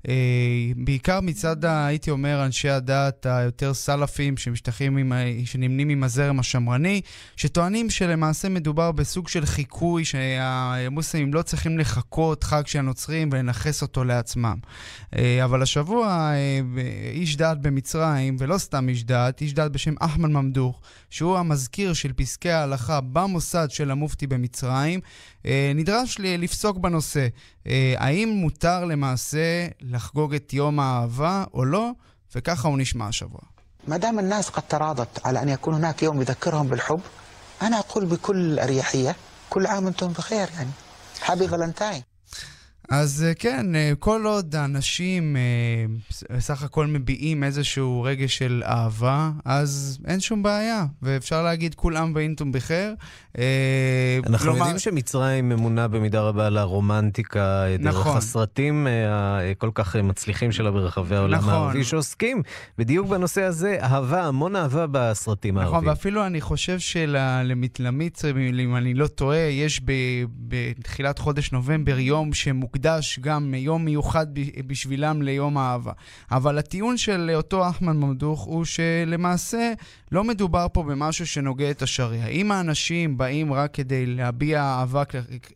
[0.08, 0.14] אה,
[0.76, 5.12] בעיקר מצד, הייתי אומר, אנשי הדת היותר סלאפים, שמשתחים עם,
[5.44, 7.00] שנמנים עם הזרם השמרני,
[7.36, 14.04] שטוענים שלמעשה מדובר בסוג של חיקוי, שהמוסלמים לא צריכים לחכות חג של הנוצרים ולנכס אותו
[14.04, 14.56] לעצמם.
[15.16, 16.60] אה, אבל השבוע אה,
[17.12, 20.80] איש דת במצרים, ולא סתם איש דת, איש דת בשם אחמד ממדוך,
[21.10, 25.00] שהוא המזכיר של פסקי ההלכה במוסד של המופתי במצרים,
[25.75, 27.27] נדרש לפסוק בנושא.
[27.97, 31.91] האם מותר למעשה לחגוג את יום האהבה או לא,
[32.35, 33.41] וככה הוא נשמע השבוע.
[33.87, 37.01] ما دام الناس قد تراضت على أن يكون هناك يوم يذكرهم بالحب
[37.61, 39.15] أنا أقول بكل أريحية
[39.49, 40.69] كل عام وأنتم بخير يعني
[41.25, 42.11] Happy Valentine.
[42.89, 49.31] אז אה, כן, אה, כל עוד האנשים אה, סך הכל מביעים איזשהו רגש של אהבה,
[49.45, 52.95] אז אין שום בעיה, ואפשר להגיד כולם באינטום בחיר.
[54.26, 54.58] אנחנו כלומר...
[54.58, 58.16] יודעים שמצרים ממונה במידה רבה על הרומנטיקה, דרך נכון.
[58.16, 58.86] הסרטים
[59.50, 61.52] הכל כך מצליחים שלה ברחבי העולם נכון.
[61.52, 62.42] הערבי, שעוסקים
[62.78, 65.82] בדיוק בנושא הזה, אהבה, המון אהבה בסרטים נכון, הערביים.
[65.82, 69.80] נכון, ואפילו אני חושב שלמצרים, אם אני לא טועה, יש
[70.48, 72.76] בתחילת חודש נובמבר יום שמוקדם.
[72.76, 74.26] מוקדש גם יום מיוחד
[74.66, 75.92] בשבילם ליום האהבה.
[76.30, 79.72] אבל הטיעון של אותו אחמד ממדוך הוא שלמעשה
[80.12, 82.28] לא מדובר פה במשהו שנוגע את השריעה.
[82.28, 85.02] אם האנשים באים רק כדי להביע אהבה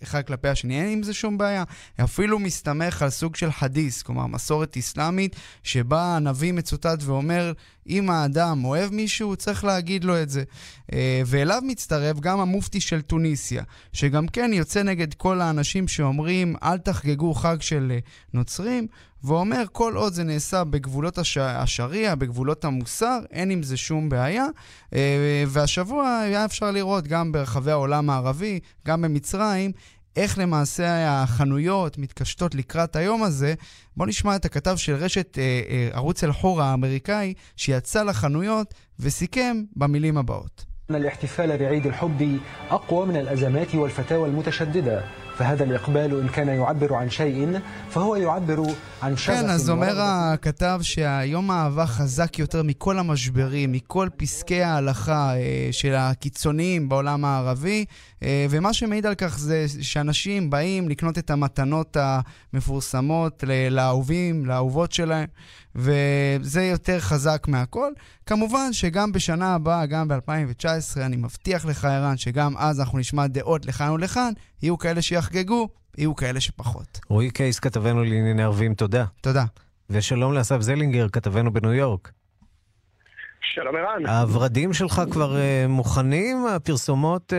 [0.02, 1.64] אחד כלפי השני, אין עם זה שום בעיה.
[2.04, 7.52] אפילו מסתמך על סוג של חדיס, כלומר מסורת אסלאמית, שבה הנביא מצוטט ואומר,
[7.88, 10.44] אם האדם אוהב מישהו, הוא צריך להגיד לו את זה.
[10.92, 13.62] אה, ואליו מצטרף גם המופתי של טוניסיה,
[13.92, 17.98] שגם כן יוצא נגד כל האנשים שאומרים, אל תחגגו חג של אה,
[18.34, 18.86] נוצרים,
[19.24, 21.38] ואומר, כל עוד זה נעשה בגבולות הש...
[21.38, 24.46] השריעה, בגבולות המוסר, אין עם זה שום בעיה.
[24.94, 29.72] אה, והשבוע היה אפשר לראות גם ברחבי העולם הערבי, גם במצרים,
[30.15, 33.53] איך למעשה החנויות מתקשטות לקראת היום הזה.
[33.97, 40.17] בואו נשמע את הכתב של רשת אה, אה, ערוץ אל-חור האמריקאי, שיצא לחנויות וסיכם במילים
[40.17, 40.65] הבאות.
[40.89, 42.39] الاحتفال بعيد الحب
[42.69, 45.03] أقوى من الأزمات والفتاوى المتشددة
[45.37, 48.63] فهذا الإقبال إن كان يعبر عن شيء فهو يعبر
[49.01, 55.35] عن شغف כן, אז אומר הכתב שהיום האהבה חזק יותר מכל המשברים, מכל פסקי ההלכה
[55.35, 61.30] אה, של הקיצוניים בעולם הערבי, אה, ומה שמעיד על כך זה שאנשים באים לקנות את
[61.30, 61.96] המתנות
[62.52, 65.26] המפורסמות לאהובים, לאהובות שלהם,
[65.74, 67.92] וזה יותר חזק מהכל.
[68.26, 73.66] כמובן שגם בשנה הבאה, גם ב-2019, אני מבטיח לך, ערן, שגם אז אנחנו נשמע דעות
[73.66, 75.68] לכאן ולכאן, יהיו כאלה שיחגגו,
[75.98, 77.00] יהיו כאלה שפחות.
[77.08, 79.04] רועי קייס, כתבנו לענייני ערבים, תודה.
[79.20, 79.44] תודה.
[79.90, 82.12] ושלום לאסף זלינגר, כתבנו בניו יורק.
[83.42, 84.06] שלום ערן.
[84.06, 86.36] הוורדים שלך כבר uh, מוכנים?
[86.56, 87.36] הפרסומות uh,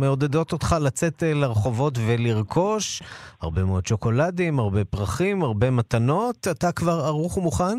[0.00, 3.02] מעודדות אותך לצאת uh, לרחובות ולרכוש
[3.42, 6.36] הרבה מאוד שוקולדים, הרבה פרחים, הרבה מתנות.
[6.50, 7.78] אתה כבר ערוך ומוכן?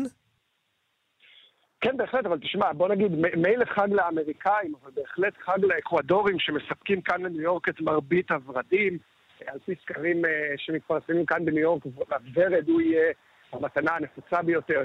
[1.80, 7.22] כן, בהחלט, אבל תשמע, בוא נגיד, מילא חג לאמריקאים, אבל בהחלט חג לאקוודורים שמספקים כאן
[7.22, 8.98] לניו יורק את מרבית הוורדים.
[9.46, 10.22] על פי סקרים
[10.56, 13.12] שמתפרסמים כאן בניו יורק, הוורד הוא יהיה...
[13.52, 14.82] המתנה הנפוצה ביותר,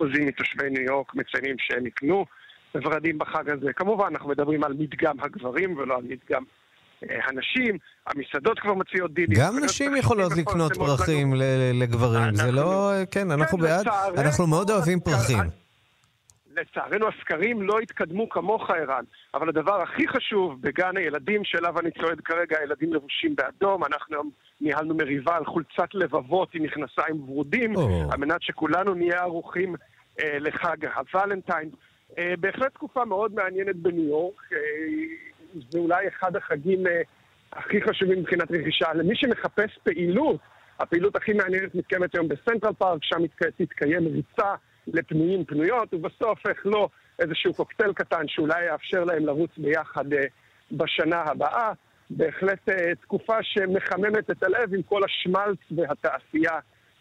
[0.00, 2.24] 63% מתושבי ניו יורק מציינים שהם יקנו
[2.74, 3.72] ורדים בחג הזה.
[3.72, 6.42] כמובן, אנחנו מדברים על מדגם הגברים ולא על מדגם
[7.02, 9.38] אה, הנשים, המסעדות כבר מציעות דילים.
[9.40, 11.34] גם נשים יכולות לקנות פרחים
[11.74, 12.92] לגברים, זה לא...
[13.10, 13.86] כן, אנחנו כן, בעד,
[14.18, 15.38] אנחנו מאוד אוהבים פרחים.
[16.56, 19.04] לצערנו הסקרים לא התקדמו כמוך, ערן,
[19.34, 24.16] אבל הדבר הכי חשוב בגן הילדים שאליו אני צועד כרגע, הילדים לבושים באדום, אנחנו
[24.60, 27.80] ניהלנו מריבה על חולצת לבבות עם מכנסיים ורודים, oh.
[28.12, 29.74] על מנת שכולנו נהיה ערוכים
[30.20, 31.70] אה, לחג הוולנטיין.
[32.18, 34.58] אה, בהחלט תקופה מאוד מעניינת בניו יורק, אה,
[35.70, 37.00] זה אולי אחד החגים אה,
[37.52, 38.92] הכי חשובים מבחינת רכישה.
[38.94, 40.40] למי שמחפש פעילות,
[40.78, 44.54] הפעילות הכי מעניינת מתקיימת היום בסנטרל פארק, שם תתקיים ריצה
[44.86, 46.88] לפנויים פנויות, ובסוף איך לא
[47.18, 50.24] איזשהו קוקטייל קטן שאולי יאפשר להם לרוץ ביחד אה,
[50.72, 51.72] בשנה הבאה.
[52.10, 56.58] בהחלט אה, תקופה שמחממת את הלב עם כל השמלץ והתעשייה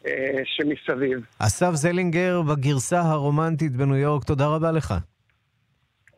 [0.07, 0.11] אה,
[0.45, 1.19] שמסביב.
[1.39, 4.93] אסף זלינגר בגרסה הרומנטית בניו יורק, תודה רבה לך.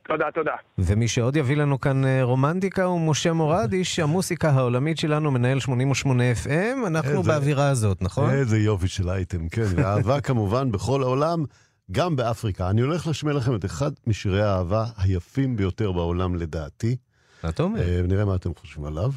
[0.08, 0.56] תודה, תודה.
[0.78, 6.24] ומי שעוד יביא לנו כאן רומנטיקה הוא משה מורד, איש המוסיקה העולמית שלנו, מנהל 88
[6.44, 6.88] FM.
[6.88, 8.30] אנחנו איזה, באווירה הזאת, נכון?
[8.30, 9.62] איזה יופי של אייטם, כן.
[9.76, 11.44] ואהבה כמובן בכל העולם,
[11.92, 12.70] גם באפריקה.
[12.70, 16.96] אני הולך להשמיע לכם את אחד משירי האהבה היפים ביותר בעולם לדעתי.
[17.44, 17.82] מה אתה אומר?
[17.82, 19.12] Uh, נראה מה אתם חושבים עליו.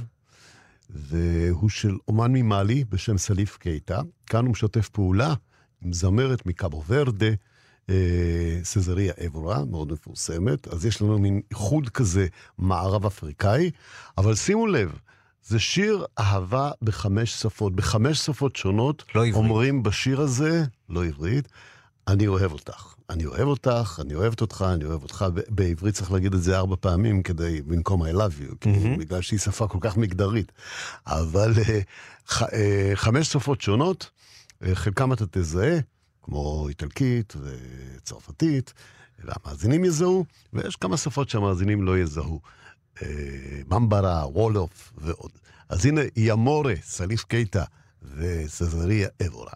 [0.90, 4.00] והוא של אומן ממאלי בשם סליף קייטה.
[4.26, 5.34] כאן הוא משתף פעולה
[5.82, 7.30] עם זמרת מקאבו ורדה,
[7.86, 7.90] uh,
[8.62, 10.68] סזריה אבורה, מאוד מפורסמת.
[10.68, 12.26] אז יש לנו מין איחוד כזה
[12.58, 13.70] מערב אפריקאי,
[14.18, 14.98] אבל שימו לב,
[15.42, 17.76] זה שיר אהבה בחמש שפות.
[17.76, 19.34] בחמש שפות שונות לא עברית.
[19.34, 21.48] אומרים בשיר הזה, לא עברית,
[22.08, 22.94] אני אוהב אותך.
[23.10, 25.24] אני אוהב אותך, אני אוהבת אותך, אני אוהב אותך.
[25.48, 28.98] בעברית צריך להגיד את זה ארבע פעמים כדי, במקום I love you, mm-hmm.
[28.98, 30.52] בגלל שהיא שפה כל כך מגדרית.
[31.06, 31.66] אבל uh,
[32.28, 32.46] ח, uh,
[32.94, 34.10] חמש שפות שונות,
[34.62, 35.78] uh, חלקם אתה תזהה,
[36.22, 38.72] כמו איטלקית וצרפתית,
[39.24, 42.40] והמאזינים יזהו, ויש כמה שפות שהמאזינים לא יזהו.
[43.70, 45.30] ממברה, וולוף ועוד.
[45.68, 47.64] אז הנה, ימורה, סליף קייטה
[48.16, 49.52] וסזריה אבורה.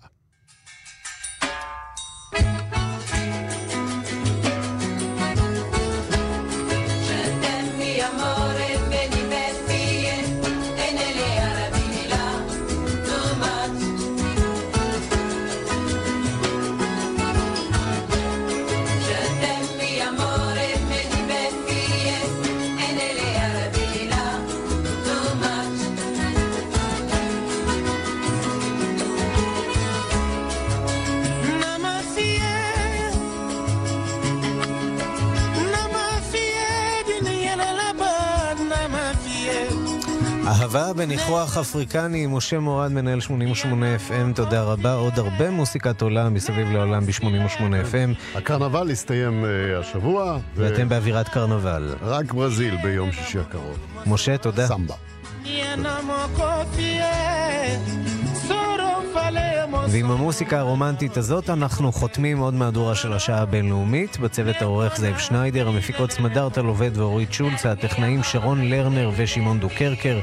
[40.97, 44.93] בניחוח אפריקני, משה מורד, מנהל 88 FM, תודה רבה.
[44.95, 48.37] עוד הרבה מוסיקת עולם מסביב לעולם ב-88 FM.
[48.39, 50.39] הקרנבל הסתיים uh, השבוע.
[50.57, 50.89] ואתם.
[50.89, 51.95] באווירת קרנבל.
[52.03, 53.79] רק ברזיל ביום שישי הקרוב.
[54.07, 54.67] משה, תודה.
[54.67, 54.95] סמבה.
[59.89, 64.19] ועם המוסיקה הרומנטית הזאת אנחנו חותמים עוד מהדורה של השעה הבינלאומית.
[64.19, 70.21] בצוות העורך זאב שניידר, המפיקות סמדארטה לובד ואורית שולץ, הטכנאים שרון לרנר ושמעון דוקרקר.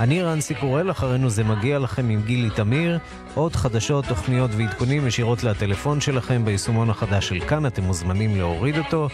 [0.00, 2.98] אני רנסי קורל, אחרינו זה מגיע לכם עם גילי תמיר.
[3.34, 9.08] עוד חדשות, תוכניות ועדכונים ישירות לטלפון שלכם ביישומון החדש של כאן, אתם מוזמנים להוריד אותו.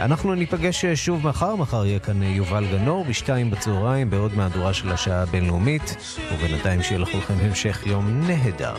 [0.00, 5.22] אנחנו ניפגש שוב מחר, מחר יהיה כאן יובל גנור בשתיים בצהריים בעוד מהדורה של השעה
[5.22, 5.96] הבינלאומית,
[6.32, 8.74] ובינתיים שיהיה לכולכם המשך יום נהדר.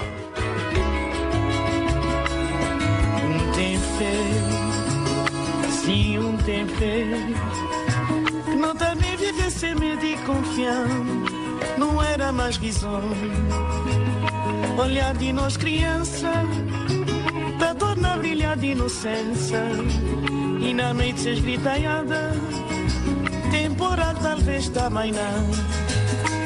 [6.31, 7.80] On t'aimait,
[8.61, 10.93] não também viver sem medo e confiança,
[11.77, 13.11] não era mais risonho.
[14.77, 16.31] Olhar de nós criança,
[17.57, 19.63] da dor na brilhar de inocência.
[20.61, 22.33] E na noite esgritaiada
[23.49, 26.40] Temporal talvez também não